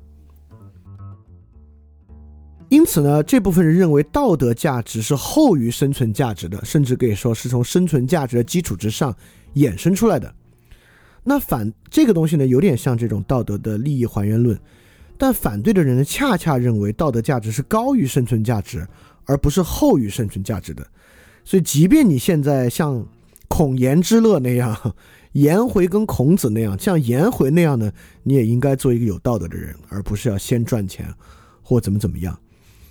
[2.69, 9.15] 因此呢，这部分人认为道德价值是后于生存价值的，甚至可以说是从生存价值的基础之上
[9.55, 10.35] 衍生出来的。
[11.25, 14.59] 那反这个东西呢，有点像这种道德的利益还原论，
[15.17, 18.87] 但反对的人呢，恰恰认为道德价值是高于生存价值，
[19.25, 20.87] 而不是后于生存价值的。
[21.45, 23.07] 所以，即便你现在像
[23.49, 24.95] 孔颜之乐那样，
[25.33, 27.91] 颜回跟孔子那样，像颜回那样呢，
[28.23, 31.13] 你也应该做一个有道德的人，而不是要先赚钱
[31.63, 32.39] 或怎么怎么样。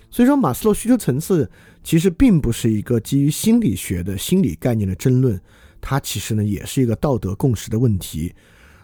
[0.10, 1.50] 所以说，马斯洛需求层次
[1.84, 5.40] 其实并不是一个基于心理学的心理概念的争论，
[5.80, 8.34] 它其实呢也是一个道德共识的问题。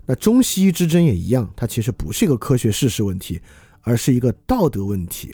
[0.06, 3.42] 那中西医之争也一样，它其实不是一个科学事实问题，
[3.82, 5.34] 而是一个道德问题。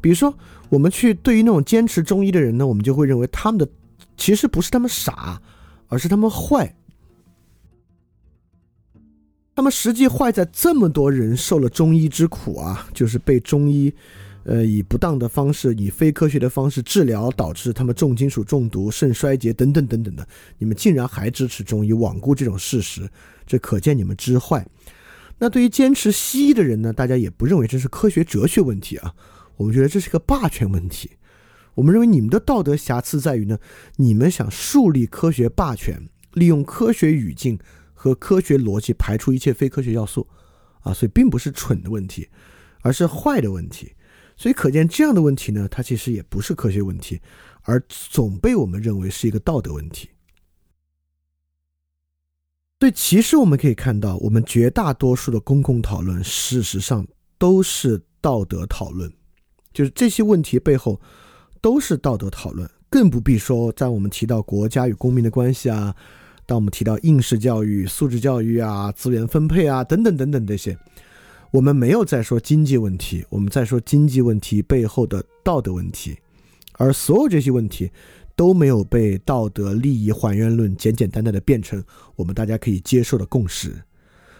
[0.00, 0.36] 比如说，
[0.68, 3.68] 我们去对于那种坚持中医的人呢，我们就会认为他们的
[4.16, 5.40] 其实不是他们傻。
[5.90, 6.74] 而是他们坏，
[9.54, 13.92] 他那么实际坏在这么多人受了中医之苦啊，就是被中医，
[14.44, 20.26] 呃，以不当的方式、以非科学的方式治疗，导致他们重金属中毒、肾衰竭等等等等的。
[20.56, 23.06] 你们竟然还支持中医，罔顾这种事实，
[23.46, 24.66] 这可见你们之坏。
[25.38, 29.14] 那对于坚持西医的人呢，大家也不认为这是科学哲学问题啊，
[29.58, 31.10] 我们觉得这是个霸权问题。
[31.74, 33.58] 我们认为你们的道德瑕疵在于呢，
[33.96, 37.58] 你们想树立科学霸权，利用科学语境。
[38.02, 40.26] 和科学逻辑排除一切非科学要素，
[40.80, 42.26] 啊，所以并不是蠢的问题，
[42.80, 43.92] 而是坏的问题。
[44.38, 47.20] 所以可见这样的问题呢，它其实也不是科学问题，
[47.60, 50.08] 而总被我们认为是一个道德问题。
[52.78, 57.06] 所以其实我们可以看到，我们绝大多数的公共讨论，事实上
[57.36, 59.12] 都是道德讨论，
[59.74, 60.98] 就是这些问题背后
[61.60, 65.94] 都是道德讨论，更不必说在我们提到国家与公民的关系啊。
[66.46, 70.76] 当我们提到应试教育、素质教育啊、资源分配啊等等等等这些，
[71.52, 76.18] 我们没有在说经济问题，我们在说经济问题背后的道德问题，
[76.72, 77.90] 而所有这些问题
[78.34, 81.84] 都没有被道德利益还原论简简单单的变成
[82.16, 83.72] 我们大家可以接受的共识。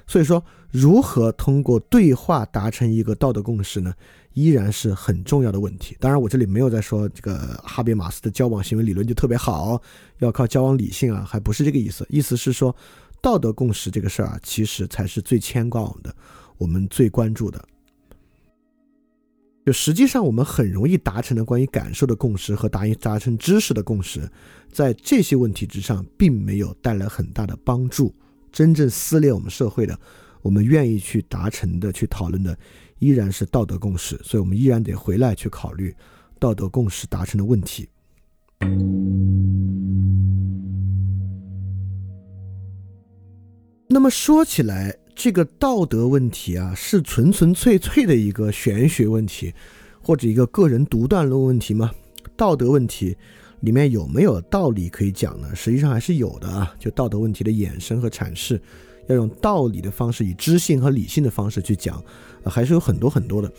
[0.06, 3.94] 所以说，如何通过对话达成一个道德共识呢？
[4.34, 5.96] 依然是很重要的问题。
[5.98, 9.80] 当然，我这里没有在说这个哈贝马斯的交往行为理论就特别好，
[10.18, 12.06] 要靠交往理性啊，还不是这个意思。
[12.08, 12.74] 意思是说，
[13.20, 16.14] 道德共识这个事儿啊，其实才是最牵挂我们的，
[16.58, 17.62] 我们最关注的。
[19.66, 24.28] 就实际上，我们很容易达成的关于感受的共识和达达成知识的共识，
[24.72, 28.14] 在这些问题之上，并没有带来很大的帮助。
[28.50, 29.96] 真正撕裂我们社会的，
[30.40, 32.56] 我们愿意去达成的、去讨论的。
[33.00, 35.92] 依然是道德共识，所以我们依然得回来去考虑
[36.38, 37.88] 道德共识达成的问题。
[43.88, 49.52] 那么说起来，这个道德问题啊，是纯纯粹粹的一个玄学问题，
[50.00, 51.90] 或者一个个人独断论问题吗？
[52.36, 53.16] 道德问题
[53.60, 55.52] 里面有没有道理可以讲呢？
[55.56, 58.60] 实际上还是有的啊，就道德问题的衍生和阐释。
[59.10, 62.02] 要用道理的方式，以知性和理性的方式去讲，
[62.44, 63.52] 还是有很多很多的。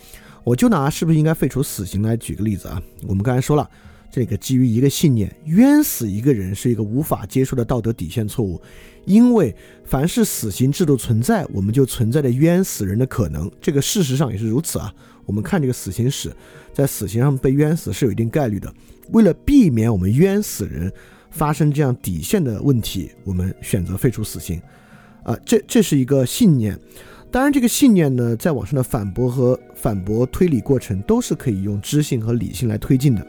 [0.43, 2.81] 我就拿是不是应该废除死刑来举个例子啊？
[3.07, 3.69] 我们刚才说了，
[4.11, 8.59] 这个基于一个信念，冤死一个人是一个无法接受的道德底线错误，
[9.05, 13.49] 因为凡是死刑制度存在，我们就存在着冤死人的可能。
[13.61, 14.91] 这个事实上也是如此啊。
[15.25, 16.35] 我们看这个死刑史，
[16.73, 18.73] 在死刑上被冤死是有一定概率的。
[19.11, 20.91] 为了避免我们冤死人
[21.29, 24.59] 发生这样底线的问题，我们选择废除死刑。
[25.23, 26.77] 啊，这这是一个信念，
[27.29, 33.25] 当然这个信念呢，在网上的反驳和反驳推理过程都是可以用知性和理性来推进的。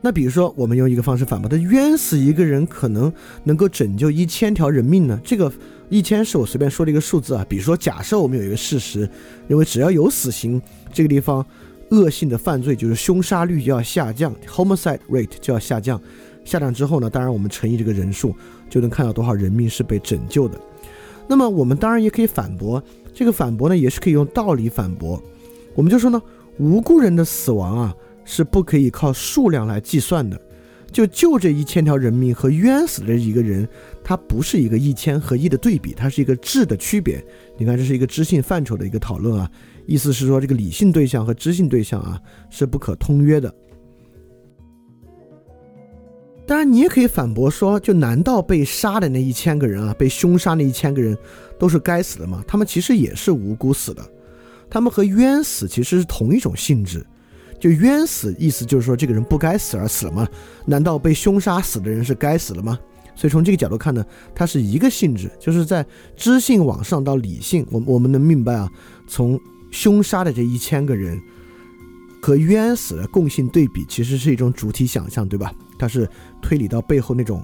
[0.00, 3.12] 那比如说，我们用一个方式反驳，他冤死一个人可能
[3.42, 5.20] 能够拯救一千条人命呢？
[5.24, 5.52] 这个
[5.88, 7.44] 一千是我随便说的一个数字啊。
[7.48, 9.10] 比如说，假设我们有一个事实，
[9.48, 10.62] 认为只要有死刑，
[10.92, 11.44] 这个地方
[11.90, 16.00] 恶性的犯罪就是凶杀率就要下降，homicide rate 就要下降。
[16.44, 18.32] 下降之后呢，当然我们乘以这个人数。
[18.68, 20.60] 就能看到多少人命是被拯救的。
[21.26, 25.22] 那么我们当然也可以反驳，这个反驳呢也是可以用道理反驳。
[25.74, 26.20] 我们就说呢，
[26.58, 27.94] 无辜人的死亡啊
[28.24, 30.40] 是不可以靠数量来计算的。
[30.90, 33.68] 就就这一千条人命和冤死的一个人，
[34.02, 37.22] 它不是一个一千和一的对比，它是一个质的区别。
[37.58, 39.50] 你看，这是一个知性范畴的一个讨论啊，
[39.84, 43.54] 意思是说这个理性对象和知性对象啊是不可通约的。
[46.48, 51.14] 当然，你也可以反驳说，就难道被杀的那一千个人啊，被凶杀那一千个人
[51.58, 52.42] 都是该死的吗？
[52.48, 54.02] 他们其实也是无辜死的，
[54.70, 57.06] 他们和冤死其实是同一种性质。
[57.60, 60.26] 就冤死意思就是说这个人不该死而死了吗？
[60.64, 62.78] 难道被凶杀死的人是该死了吗？
[63.14, 64.02] 所以从这个角度看呢，
[64.34, 65.84] 它是一个性质，就是在
[66.16, 68.66] 知性往上到理性，我我们能明白啊，
[69.06, 69.38] 从
[69.70, 71.20] 凶杀的这一千个人
[72.22, 75.52] 和冤死的共性对比，其实是一种主体想象，对吧？
[75.78, 76.08] 它是
[76.42, 77.42] 推理到背后那种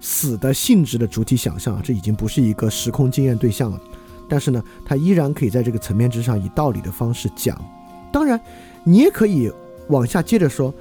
[0.00, 3.80] 死的性质的主体想象，这已经不是一个时空经验对象了。
[4.28, 7.58] 但是呢，它依然可以在这个层面之上以道理的方式讲。
[8.12, 8.40] 当然，
[8.82, 9.52] 你也可以
[9.88, 10.74] 往下接着说，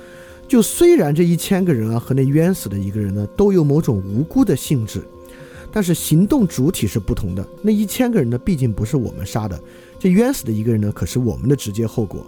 [0.47, 5.01] 就虽然这一千个人啊和那冤死的一个人呢都有某种无辜的性质，
[5.71, 7.45] 但是行动主体是不同的。
[7.61, 9.59] 那一千个人呢，毕竟不是我们杀的，
[9.99, 12.25] 这冤死的一个人呢，可是我们的直接后果。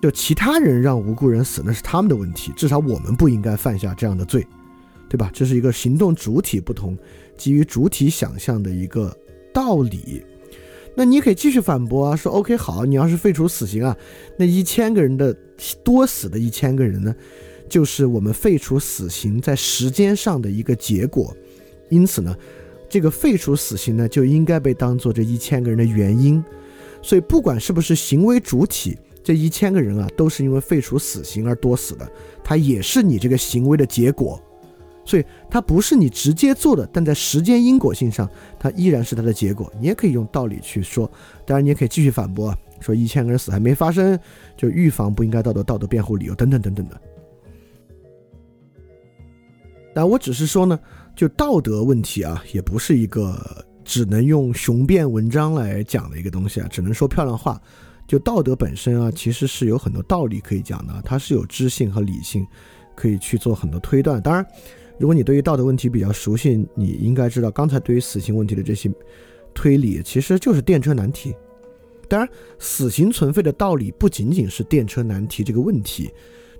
[0.00, 2.52] 就其他人让无辜人死，那是他们的问题。
[2.56, 4.46] 至少我们不应该犯下这样的罪，
[5.08, 5.30] 对吧？
[5.32, 6.96] 这是一个行动主体不同，
[7.36, 9.14] 基于主体想象的一个
[9.52, 10.22] 道理。
[10.96, 13.96] 那你可以继续反驳啊，说 OK 好，你要是废除死刑啊，
[14.36, 15.32] 那一千个人的
[15.84, 17.14] 多死的一千个人呢，
[17.68, 21.34] 就是我们废除死刑在时间上的一个结果。
[21.90, 22.36] 因此呢，
[22.88, 26.42] 这个废除死刑呢就应该被当做这一千个人的原因。
[27.02, 32.10] 所以不管是不是行为主体，这一千个人啊都是因为废除死刑而多死的，
[32.42, 34.40] 它也是你这个行为的结果。
[35.02, 38.28] 所以它不是你直接做的，但在时间因果性上，
[38.60, 39.72] 它依然是它的结果。
[39.80, 41.10] 你也可以用道理去说，
[41.44, 44.16] 当然你也可以继续反驳，说一千个人死还没发生，
[44.56, 47.00] 就预防不应该道德道德辩护理由等等等等的。
[49.92, 50.78] 但我只是说呢，
[51.16, 57.60] 就道德问题啊，也不是一个只能用雄辩文章来讲的一个东西啊，只能说漂亮话。
[58.10, 62.44] 就道德本身啊，其实是有很多道理可以讲的，它是有知性和理性，
[62.96, 64.20] 可以去做很多推断。
[64.20, 64.44] 当然。
[64.98, 68.92] 如果你对于道德问题比较熟悉，你应该知道，刚才对于死刑问题的这些
[69.54, 71.34] 推理，其实就是电车难题。
[72.06, 76.10] 当然，死刑存废的道理不仅仅是电车难题这个问题，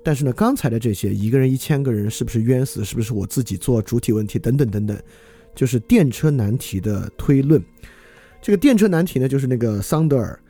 [0.03, 4.99] 但是呢，刚才的这些一个人一千个人是不是冤死，是不是我自己做主体问题等等等等，
[5.55, 7.63] 就是电车难题的推论。
[8.41, 10.41] 这个电车难题呢，就是那个桑德尔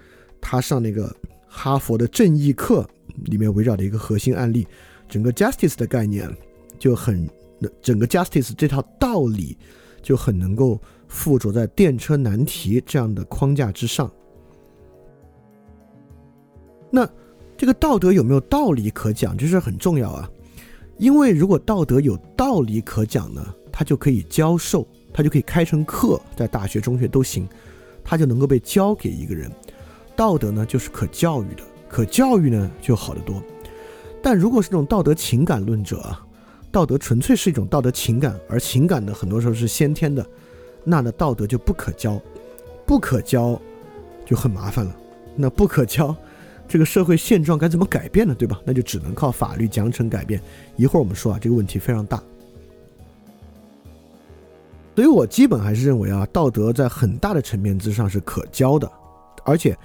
[0.40, 1.14] 他上那个
[1.46, 2.88] 哈佛的正义课
[3.26, 4.66] 里面围绕的一个核心案例，
[5.08, 6.28] 整个 justice 的概念
[6.78, 7.28] 就很。
[7.82, 9.54] 整个 justice 这套道理
[10.00, 14.10] 就很能够附着在电车难题这样的框架之上。
[16.90, 17.06] 那
[17.58, 20.26] 这个道德有没有道理可讲，这是很重要啊。
[20.96, 27.46] 因为如果道德有道理可讲呢，它就可以教授，它就可以开成课，在大学、中学都行，
[28.02, 29.52] 它就能够被教给一个人。
[30.20, 33.42] 道德呢，就是可教育的，可教育呢就好得多。
[34.22, 36.26] 但如果是这种道德情感论者啊。
[36.70, 40.24] 道德纯粹是一种道德情感，而情感呢，很多时候是先天的，
[40.84, 42.20] 那呢道德就不可教，
[42.86, 43.58] 不可教
[44.26, 44.94] 就很麻烦了。
[45.34, 46.14] 那不可教，
[46.68, 48.34] 这个社会现状该怎么改变呢？
[48.34, 48.60] 对吧？
[48.62, 50.38] 那就只能靠法律奖惩改变。
[50.76, 52.22] 一会儿我们说啊，这个问题非常大。
[54.94, 58.88] 所以我基本还是认为啊，道德在很大的层面之上是可教的，
[59.44, 59.76] 而且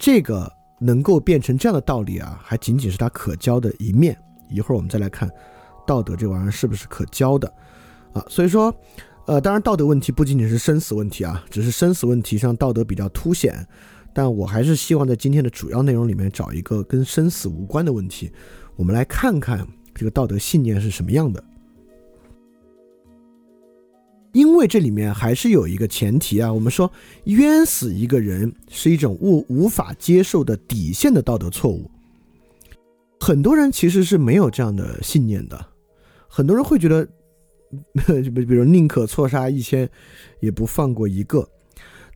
[0.00, 4.18] 这个能够变成这样的道理啊，还仅仅是它可教的一面。
[4.48, 5.30] 一会儿我们再来看。
[5.86, 7.52] 道德这玩意儿是不是可教的
[8.14, 8.24] 啊？
[8.26, 8.74] 所以说，
[9.26, 13.66] 呃，当然道德问题不仅仅是生死问题啊，只是生死问题上道德比较凸显。
[14.14, 18.32] 但我还是希望在今天的主要内容里面找一个跟生死无关的问题，
[18.76, 21.44] 我们来看看这个道德信念是什么样的。
[24.32, 26.90] 因为这里面还是有一个前提啊，我们说
[27.24, 31.90] 冤死一个人是一种无无法接受的底线的道德错误。
[33.18, 35.66] 很多人其实是没有这样的信念的。
[36.28, 37.04] 很多人会觉得，
[38.22, 39.88] 比 比如宁可错杀一千，
[40.38, 41.46] 也不放过一个。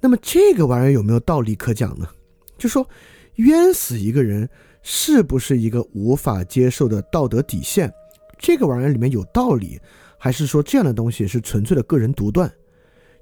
[0.01, 2.09] 那么这个玩意儿有没有道理可讲呢？
[2.57, 2.89] 就说
[3.37, 4.49] 冤死一个人
[4.83, 7.93] 是不是一个无法接受的道德底线？
[8.39, 9.81] 这个玩意儿里面有道理，
[10.25, 12.51] 还是说这样的东西是纯粹的个人独断？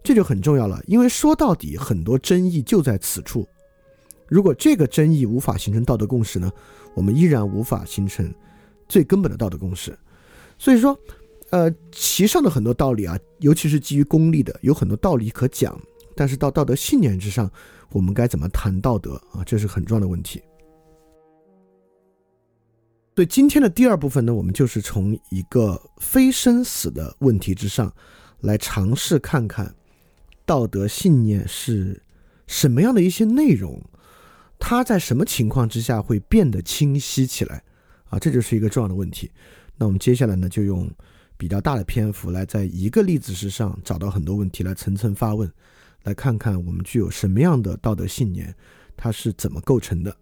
[0.05, 3.45] 这就很重要了，因为说到底，很多争议就在此处。
[4.29, 6.49] 如果这个争议无法形成道德共识呢，
[6.95, 8.33] 我们依然无法形成
[8.89, 9.99] 最根本的道德共识。
[10.57, 10.97] 所以说，
[11.51, 15.77] 呃，其上的很多道理啊，尤其是基于功利的，有很多道理可讲。
[16.15, 17.51] 但是到道德信念之上，
[17.91, 19.43] 我们该怎么谈道德啊？
[19.45, 20.41] 这是很重要的问题。
[23.15, 27.95] 所以今天的第二部分呢，我们就是从一个非生死的问题之上，
[28.41, 29.75] 来尝试看看
[30.47, 32.03] 道德信念是
[32.47, 33.83] 什么样的一些内容，
[34.59, 37.63] 它在什么情况之下会变得清晰起来
[38.05, 38.19] 啊？
[38.19, 39.31] 这就是一个重要的问题。
[39.77, 40.91] 那我们接下来呢，就用
[41.37, 45.53] 比较大的篇幅来在一个例子之上找到很多问题来层层发问，
[46.05, 48.55] 来看看我们具有什么样的道德信念，
[48.97, 50.17] 它是怎么构成的。